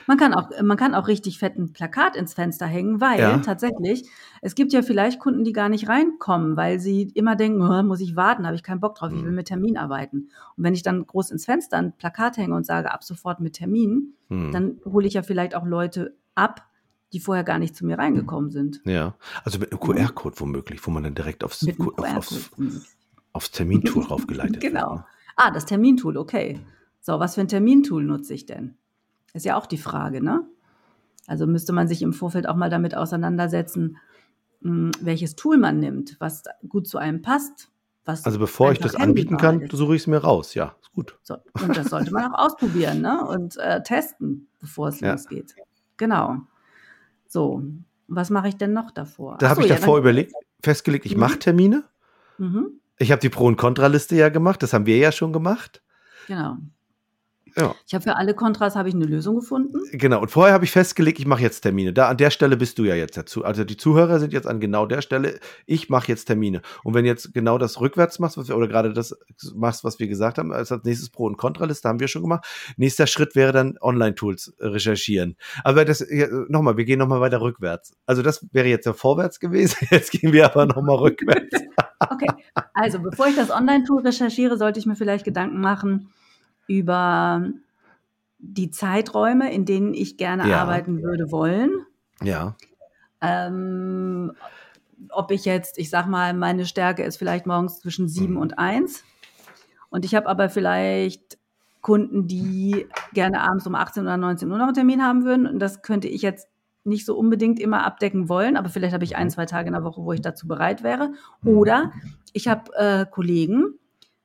Man 0.07 0.17
kann 0.19 0.35
auch, 0.35 0.49
man 0.63 0.77
kann 0.77 0.95
auch 0.95 1.09
richtig 1.09 1.39
fetten 1.39 1.73
Plakat 1.73 2.17
ins 2.17 2.35
Fenster 2.35 2.67
hängen, 2.67 3.01
weil 3.01 3.21
Ja. 3.21 3.39
tatsächlich, 3.39 4.09
es 4.43 4.55
gibt 4.55 4.73
ja 4.73 4.83
vielleicht 4.83 5.19
Kunden, 5.21 5.45
die 5.45 5.53
gar 5.53 5.69
nicht 5.69 5.89
reinkommen, 5.89 6.57
weil 6.57 6.81
sie 6.81 7.03
immer 7.15 7.37
denken, 7.37 7.63
"Oh, 7.63 7.83
muss 7.83 8.01
ich 8.01 8.17
warten, 8.17 8.47
habe 8.47 8.57
ich 8.57 8.63
keinen 8.63 8.81
Bock 8.81 8.95
drauf, 8.97 9.11
ich 9.13 9.23
will 9.23 9.31
Mhm. 9.31 9.37
mit 9.37 9.47
Termin 9.49 9.77
arbeiten. 9.77 10.29
Und 10.57 10.65
wenn 10.65 10.75
ich 10.75 10.83
dann 10.83 11.07
groß 11.07 11.31
ins 11.31 11.45
Fenster 11.45 11.79
ein 11.79 11.93
Plakat 11.97 12.37
hänge 12.37 12.55
und 12.55 12.67
sage, 12.67 12.93
ab 12.93 13.05
sofort 13.05 13.41
mit 13.41 13.55
Termin, 13.55 14.15
Hm. 14.29 14.51
dann 14.53 14.81
hole 14.85 15.07
ich 15.07 15.15
ja 15.15 15.23
vielleicht 15.23 15.55
auch 15.55 15.65
Leute 15.65 16.17
ab, 16.35 16.67
die 17.13 17.21
vorher 17.21 17.45
gar 17.45 17.59
nicht 17.59 17.77
zu 17.77 17.87
mir 17.87 17.97
reingekommen 17.99 18.51
sind. 18.51 18.81
Ja, 18.85 19.15
also 19.45 19.59
mit 19.59 19.71
einem. 19.71 19.81
QR-Code 19.81 20.41
womöglich, 20.41 20.85
wo 20.87 20.91
man 20.91 21.05
dann 21.05 21.15
direkt 21.15 21.45
aufs, 21.45 21.67
auf, 21.97 22.17
aufs, 22.17 22.51
aufs 23.33 23.51
Termintool 23.53 24.03
raufgeleitet 24.11 24.61
Genau. 24.61 24.91
wird. 24.91 24.99
Ne? 25.01 25.05
Ah, 25.37 25.51
das 25.51 25.65
Termintool, 25.67 26.17
okay. 26.17 26.61
So, 27.01 27.21
was 27.21 27.35
für 27.35 27.43
ein 27.43 27.49
Termintool 27.49 28.03
nutze 28.03 28.35
ich 28.35 28.47
denn? 28.47 28.77
Ist 29.35 29.45
ja 29.45 29.57
auch 29.57 29.67
die 29.67 29.79
Frage, 29.79 30.23
ne? 30.23 30.47
Also 31.27 31.47
müsste 31.47 31.73
man 31.73 31.89
sich 31.89 32.03
im 32.03 32.13
Vorfeld 32.13 32.49
auch 32.49 32.57
mal 32.57 32.71
damit 32.71 32.97
auseinandersetzen, 32.97 33.99
mh, 34.61 34.93
welches 35.01 35.37
Tool 35.37 35.59
man 35.59 35.79
nimmt, 35.81 36.17
was 36.21 36.45
gut 36.69 36.87
zu 36.87 36.99
einem 36.99 37.21
passt. 37.23 37.71
Was 38.05 38.25
Also 38.25 38.39
bevor 38.39 38.71
ich 38.73 38.79
einfach 38.79 38.93
das 38.93 39.01
anbieten 39.01 39.37
kann, 39.39 39.61
ist. 39.63 39.73
suche 39.73 39.97
ich 39.97 40.03
es 40.03 40.07
mir 40.07 40.19
raus. 40.19 40.55
Ja, 40.55 40.77
ist 40.83 40.93
gut. 40.93 41.19
So, 41.23 41.37
und 41.63 41.77
das 41.77 41.89
sollte 41.91 42.13
man 42.13 42.33
auch 42.33 42.39
ausprobieren 42.39 43.01
ne? 43.01 43.25
und 43.27 43.57
äh, 43.57 43.83
testen, 43.83 44.49
bevor 44.61 44.89
es 44.89 45.01
Ja. 45.01 45.13
losgeht. 45.13 45.55
Genau. 45.97 46.37
So, 47.27 47.63
was 48.07 48.29
mache 48.31 48.49
ich 48.49 48.57
denn 48.57 48.73
noch 48.75 48.91
davor? 48.91 49.39
Da 49.39 49.49
habe 49.49 49.63
ich 49.63 49.69
ja, 49.69 49.77
davor 49.77 49.99
überlegt, 49.99 50.33
festgelegt, 50.63 51.07
ich 51.07 51.15
Mhm. 51.15 51.21
mache 51.21 51.39
Termine. 51.39 51.85
Mhm. 52.39 52.81
Ich 52.99 53.11
habe 53.11 53.21
die 53.21 53.31
Pro- 53.31 53.47
und 53.47 53.57
Kontraliste 53.57 54.15
ja 54.15 54.29
gemacht, 54.29 54.63
das 54.63 54.73
haben 54.75 54.85
wir 54.87 54.99
ja 54.99 55.11
schon 55.11 55.33
gemacht. 55.33 55.83
Genau. 56.29 56.59
Ja. 57.57 57.75
Ich 57.87 57.95
habe 57.95 58.03
für 58.03 58.17
alle 58.17 58.35
Kontras 58.35 58.75
habe 58.75 58.89
ich 58.89 58.95
eine 58.95 59.05
Lösung 59.05 59.37
gefunden. 59.37 59.81
Genau. 59.93 60.21
Und 60.21 60.31
vorher 60.31 60.55
habe 60.55 60.65
ich 60.65 60.73
festgelegt, 60.73 61.21
ich 61.21 61.27
mache 61.27 61.43
jetzt 61.43 61.61
Termine. 61.61 61.93
Da 61.93 62.09
an 62.09 62.17
der 62.17 62.31
Stelle 62.31 62.57
bist 62.57 62.79
du 62.79 62.85
ja 62.85 62.95
jetzt 62.95 63.17
dazu. 63.17 63.45
Also 63.45 63.65
die 63.65 63.77
Zuhörer 63.77 64.19
sind 64.19 64.33
jetzt 64.33 64.47
an 64.47 64.59
genau 64.59 64.87
der 64.87 65.03
Stelle. 65.03 65.39
Ich 65.67 65.89
mache 65.89 66.09
jetzt 66.09 66.25
Termine. 66.25 66.63
Und 66.83 66.95
wenn 66.95 67.05
jetzt 67.05 67.33
genau 67.33 67.59
das 67.59 67.81
rückwärts 67.81 68.19
machst, 68.19 68.37
was 68.37 68.49
wir, 68.49 68.57
oder 68.57 68.67
gerade 68.67 68.93
das 68.93 69.17
machst, 69.55 69.85
was 69.85 69.99
wir 70.01 70.09
gesagt 70.09 70.39
haben, 70.39 70.53
als 70.53 70.75
nächstes 70.83 71.11
Pro- 71.11 71.27
und 71.27 71.37
Kontraliste 71.37 71.89
haben 71.89 72.01
wir 72.01 72.09
schon 72.09 72.23
gemacht. 72.23 72.45
Nächster 72.77 73.07
Schritt 73.07 73.37
wäre 73.37 73.53
dann 73.53 73.79
Online-Tools 73.81 74.55
recherchieren. 74.59 75.37
Aber 75.63 75.85
das 75.85 76.05
nochmal, 76.49 76.77
wir 76.77 76.85
gehen 76.85 76.99
nochmal 76.99 77.21
weiter 77.21 77.41
rückwärts. 77.41 77.93
Also 78.07 78.23
das 78.23 78.47
wäre 78.53 78.69
jetzt 78.69 78.87
ja 78.87 78.93
vorwärts 78.93 79.39
gewesen. 79.39 79.77
Jetzt 79.91 80.11
gehen 80.11 80.33
wir 80.33 80.47
aber 80.47 80.67
nochmal 80.67 80.97
rückwärts. 80.97 81.55
okay. 82.11 82.27
Also 82.73 82.99
bevor 82.99 83.29
ich 83.29 83.37
das 83.37 83.51
Online-Tool 83.51 84.03
recherchiere, 84.03 84.57
sollte 84.57 84.81
ich 84.81 84.87
mir 84.87 84.97
vielleicht 84.97 85.25
Gedanken 85.25 85.61
machen 85.61 86.09
über 86.67 87.43
die 88.39 88.71
Zeiträume, 88.71 89.53
in 89.53 89.65
denen 89.65 89.95
ich 89.95 90.17
gerne 90.17 90.49
Ja. 90.49 90.63
arbeiten 90.63 91.03
würde 91.03 91.31
wollen. 91.31 91.71
Ja. 92.23 92.57
Ähm, 93.21 94.33
ob 95.11 95.31
ich 95.31 95.45
jetzt, 95.45 95.79
ich 95.79 95.91
sag 95.91 96.07
mal, 96.07 96.35
meine 96.35 96.67
Stärke 96.67 97.03
ist 97.05 97.17
vielleicht 97.17 97.47
morgens 97.47 97.81
zwischen 97.81 98.09
sieben 98.09 98.35
Mhm. 98.35 98.41
und 98.41 98.59
eins. 98.59 99.03
Und 99.91 100.05
ich 100.05 100.15
habe 100.15 100.29
aber 100.29 100.49
vielleicht 100.49 101.39
Kunden, 101.81 102.27
die 102.27 102.87
gerne 103.13 103.41
abends 103.43 103.67
um 103.67 103.75
18 103.75 104.03
oder 104.05 104.17
19 104.17 104.51
Uhr 104.51 104.59
noch 104.59 104.67
einen 104.67 104.75
Termin 104.75 105.03
haben 105.03 105.25
würden. 105.25 105.47
Und 105.47 105.59
das 105.59 105.83
könnte 105.83 106.09
ich 106.09 106.23
jetzt 106.23 106.49
nicht 106.85 107.07
so 107.07 107.17
unbedingt 107.17 107.59
immer 107.61 107.85
abdecken 107.85 108.29
wollen, 108.29 108.57
aber 108.59 108.69
vielleicht 108.69 108.93
habe 108.93 109.05
ich 109.05 109.17
ein, 109.17 109.27
Mhm. 109.27 109.31
zwei 109.31 109.47
Tage 109.47 109.69
in 109.69 109.73
der 109.75 109.85
Woche, 109.85 110.03
wo 110.03 110.13
ich 110.13 110.21
dazu 110.21 110.47
bereit 110.47 110.83
wäre. 110.83 111.13
Mhm. 111.43 111.57
Oder 111.57 111.93
ich 112.33 112.49
habe 112.49 112.71
äh, 112.77 113.07
Kollegen, 113.11 113.79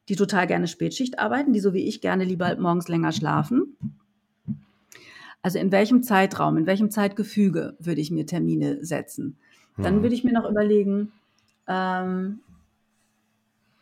die 0.10 0.16
total 0.16 0.48
gerne 0.48 0.68
Spätschicht 0.68 1.20
arbeiten, 1.20 1.54
die 1.54 1.60
so 1.60 1.74
wie 1.74 1.88
ich 1.88 2.02
gerne 2.02 2.24
lieber 2.24 2.56
morgens 2.58 2.88
länger 2.88 3.12
schlafen. 3.12 3.78
Also 5.42 5.60
in 5.60 5.72
welchem 5.72 6.04
Zeitraum, 6.04 6.58
in 6.58 6.66
welchem 6.66 6.90
Zeitgefüge 6.92 7.78
würde 7.80 8.02
ich 8.02 8.12
mir 8.12 8.26
Termine 8.26 8.84
setzen? 8.84 9.38
Dann 9.78 9.98
Mhm. 9.98 10.02
würde 10.02 10.16
ich 10.16 10.24
mir 10.24 10.34
noch 10.34 10.50
überlegen, 10.50 11.12
ähm, 11.68 12.40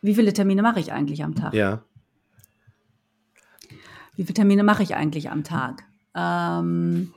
wie 0.01 0.13
viele 0.13 0.33
Termine 0.33 0.61
mache 0.61 0.79
ich 0.79 0.91
eigentlich 0.91 1.23
am 1.23 1.33
Tag? 1.33 1.53
Ja. 1.53 1.81
Wie 4.15 4.23
viele 4.23 4.33
Termine 4.35 4.63
mache 4.63 4.83
ich 4.83 4.95
eigentlich 4.95 5.31
am 5.31 5.43
Tag? 5.43 5.83
Ähm, 6.13 7.13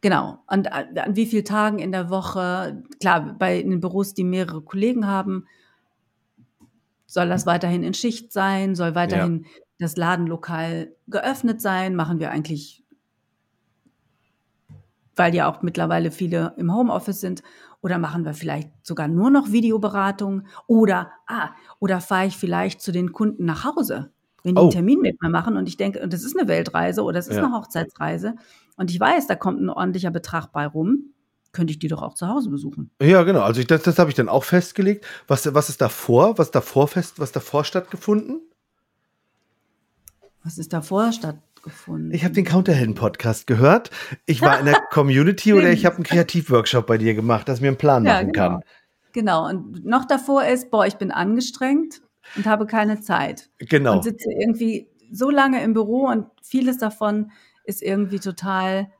genau. 0.00 0.38
Und 0.46 0.72
an, 0.72 0.96
an 0.96 1.16
wie 1.16 1.26
vielen 1.26 1.44
Tagen 1.44 1.78
in 1.78 1.92
der 1.92 2.10
Woche? 2.10 2.82
Klar, 3.00 3.36
bei 3.38 3.58
in 3.58 3.70
den 3.70 3.80
Büros, 3.80 4.14
die 4.14 4.24
mehrere 4.24 4.62
Kollegen 4.62 5.06
haben, 5.06 5.46
soll 7.12 7.28
das 7.28 7.44
weiterhin 7.46 7.82
in 7.82 7.94
Schicht 7.94 8.32
sein? 8.32 8.74
Soll 8.74 8.94
weiterhin 8.94 9.44
das 9.78 9.96
Ladenlokal 9.96 10.94
geöffnet 11.08 11.60
sein? 11.60 11.94
Machen 11.94 12.20
wir 12.20 12.30
eigentlich, 12.30 12.84
weil 15.14 15.34
ja 15.34 15.50
auch 15.50 15.60
mittlerweile 15.62 16.10
viele 16.10 16.54
im 16.56 16.74
Homeoffice 16.74 17.20
sind, 17.20 17.42
oder 17.82 17.98
machen 17.98 18.24
wir 18.24 18.32
vielleicht 18.32 18.70
sogar 18.86 19.08
nur 19.08 19.28
noch 19.30 19.50
Videoberatung? 19.52 20.46
Oder, 20.68 21.10
ah, 21.26 21.50
oder 21.80 22.00
fahre 22.00 22.26
ich 22.28 22.36
vielleicht 22.36 22.80
zu 22.80 22.92
den 22.92 23.12
Kunden 23.12 23.44
nach 23.44 23.64
Hause? 23.64 24.12
wenn 24.44 24.56
die 24.56 24.58
Oh. 24.60 24.64
einen 24.64 24.70
Termin 24.72 25.00
mit 25.00 25.22
mir 25.22 25.28
machen 25.28 25.56
und 25.56 25.68
ich 25.68 25.76
denke, 25.76 26.00
und 26.02 26.12
das 26.12 26.24
ist 26.24 26.36
eine 26.36 26.48
Weltreise 26.48 27.04
oder 27.04 27.20
es 27.20 27.28
ist 27.28 27.36
Ja. 27.36 27.44
eine 27.44 27.54
Hochzeitsreise 27.54 28.34
und 28.76 28.90
ich 28.90 28.98
weiß, 28.98 29.28
da 29.28 29.36
kommt 29.36 29.60
ein 29.60 29.68
ordentlicher 29.70 30.10
Betrag 30.10 30.50
bei 30.50 30.66
rum, 30.66 31.12
könnte 31.52 31.72
ich 31.72 31.78
die 31.78 31.88
doch 31.88 32.02
auch 32.02 32.14
zu 32.14 32.28
Hause 32.28 32.50
besuchen. 32.50 32.90
Ja, 33.00 33.22
genau. 33.22 33.40
Also 33.42 33.60
ich, 33.60 33.66
das, 33.66 33.82
das 33.82 33.98
habe 33.98 34.10
ich 34.10 34.16
dann 34.16 34.28
auch 34.28 34.44
festgelegt. 34.44 35.04
Was, 35.28 35.52
was 35.54 35.68
ist 35.68 35.80
davor? 35.80 36.38
Was 36.38 36.50
davor 36.50 36.88
fest, 36.88 37.20
was 37.20 37.32
davor 37.32 37.64
stattgefunden? 37.64 38.40
Was 40.42 40.58
ist 40.58 40.72
davor 40.72 41.12
stattgefunden? 41.12 42.12
Ich 42.12 42.24
habe 42.24 42.34
den 42.34 42.44
Counterhelden-Podcast 42.44 43.46
gehört. 43.46 43.90
Ich 44.26 44.40
war 44.40 44.58
in 44.58 44.66
der 44.66 44.80
Community 44.90 45.52
oder 45.52 45.70
ich 45.70 45.86
habe 45.86 45.96
einen 45.96 46.04
Kreativworkshop 46.04 46.86
bei 46.86 46.98
dir 46.98 47.14
gemacht, 47.14 47.48
dass 47.48 47.58
ich 47.58 47.62
mir 47.62 47.68
einen 47.68 47.76
Plan 47.76 48.04
Ja, 48.04 48.14
machen 48.14 48.32
genau. 48.32 48.48
kann. 48.48 48.60
Genau, 49.12 49.46
und 49.46 49.84
noch 49.84 50.06
davor 50.06 50.44
ist, 50.44 50.70
boah, 50.70 50.86
ich 50.86 50.96
bin 50.96 51.10
angestrengt 51.10 52.00
und 52.34 52.46
habe 52.46 52.66
keine 52.66 53.00
Zeit. 53.00 53.50
Genau. 53.58 53.96
Und 53.96 54.04
sitze 54.04 54.30
irgendwie 54.32 54.88
so 55.12 55.30
lange 55.30 55.62
im 55.62 55.74
Büro 55.74 56.06
und 56.06 56.26
vieles 56.42 56.78
davon 56.78 57.30
ist 57.64 57.82
irgendwie 57.82 58.18
total 58.18 58.90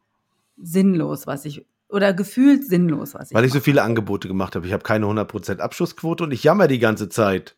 sinnlos, 0.59 1.27
was 1.27 1.45
ich, 1.47 1.67
oder 1.93 2.13
gefühlt 2.13 2.67
sinnlos, 2.67 3.15
was 3.15 3.31
ich 3.31 3.35
Weil 3.37 3.45
ich 3.45 3.53
so 3.53 3.61
viele 3.61 3.83
Angebote 3.83 4.29
gemacht 4.29 4.57
habe. 4.57 4.67
Ich 4.67 4.73
habe 4.73 4.83
keine 4.83 5.07
100% 5.07 5.59
Abschlussquote 5.59 6.25
und 6.25 6.33
ich 6.33 6.43
jammer 6.43 6.69
die 6.69 6.79
ganze 6.79 7.09
Zeit. 7.09 7.57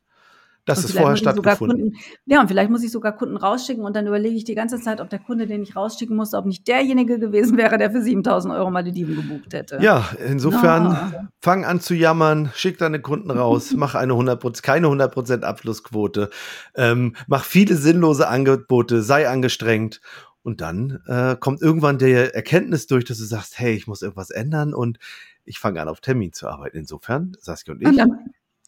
Das 0.67 0.79
Und 0.79 0.85
ist 0.87 0.97
vorher 0.97 1.17
stattgefunden. 1.19 1.79
Kunden, 1.79 1.97
ja, 2.25 2.41
und 2.41 2.49
vielleicht 2.49 2.71
muss 2.71 2.83
ich 2.83 2.91
sogar 2.91 3.13
Kunden 3.13 3.37
rausschicken 3.37 3.85
und 3.85 3.95
dann 3.95 4.07
überlege 4.07 4.35
ich 4.35 4.45
die 4.45 4.55
ganze 4.55 4.81
Zeit, 4.81 4.99
ob 5.03 5.11
der 5.11 5.19
Kunde, 5.19 5.47
den 5.47 5.63
ich 5.63 5.77
rausschicken 5.77 6.17
musste, 6.17 6.39
ob 6.39 6.47
nicht 6.47 6.67
derjenige 6.67 7.19
gewesen 7.19 7.59
wäre, 7.59 7.77
der 7.77 7.91
für 7.91 8.01
7000 8.01 8.55
Euro 8.55 8.71
Malediven 8.71 9.15
gebucht 9.15 9.53
hätte. 9.53 9.79
Ja, 9.83 10.09
insofern 10.27 10.87
Ah. 10.87 11.29
fang 11.43 11.67
an 11.67 11.81
zu 11.81 11.95
jammern, 11.95 12.51
schick 12.55 12.79
deine 12.79 13.01
Kunden 13.01 13.31
raus, 13.31 13.75
mach 13.77 13.95
eine 13.95 14.15
100%, 14.15 14.63
keine 14.63 14.87
100% 14.87 15.43
Abschlussquote, 15.43 16.31
ähm, 16.77 17.15
mach 17.27 17.45
viele 17.45 17.77
sinnlose 17.77 18.27
Angebote, 18.27 19.03
sei 19.03 19.29
angestrengt 19.29 20.01
und 20.45 20.61
dann 20.61 21.01
äh, 21.07 21.37
kommt 21.41 21.63
irgendwann 21.63 21.99
der 21.99 22.35
Erkenntnis 22.35 22.87
durch, 22.87 23.05
dass 23.05 23.19
du 23.19 23.25
sagst, 23.25 23.59
hey, 23.59 23.75
ich 23.75 23.87
muss 23.87 24.03
irgendwas 24.03 24.31
ändern 24.31 24.75
und 24.75 24.99
ich 25.45 25.59
fange 25.59 25.81
an, 25.81 25.89
auf 25.89 26.01
Termin 26.01 26.33
zu 26.33 26.47
arbeiten. 26.47 26.77
Insofern, 26.77 27.37
Saskia 27.41 27.75
und 27.75 27.81
ich, 27.83 27.89
Und 27.89 27.97
dann, 27.97 28.19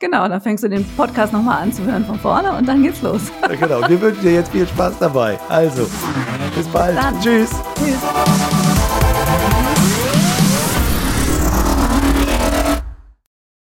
genau, 0.00 0.26
dann 0.26 0.40
fängst 0.40 0.64
du 0.64 0.68
den 0.68 0.84
Podcast 0.96 1.32
nochmal 1.32 1.62
an 1.62 1.72
zu 1.72 1.84
hören 1.84 2.04
von 2.04 2.18
vorne 2.18 2.56
und 2.56 2.66
dann 2.66 2.82
geht's 2.82 3.02
los. 3.02 3.30
ja, 3.42 3.54
genau, 3.54 3.88
wir 3.88 4.00
wünschen 4.00 4.22
dir 4.22 4.32
jetzt 4.32 4.50
viel 4.50 4.66
Spaß 4.66 4.98
dabei. 4.98 5.38
Also, 5.48 5.86
bis 6.56 6.66
bald. 6.68 6.96
Dann. 6.96 7.20
Tschüss. 7.20 7.50
Tschüss. 7.76 8.75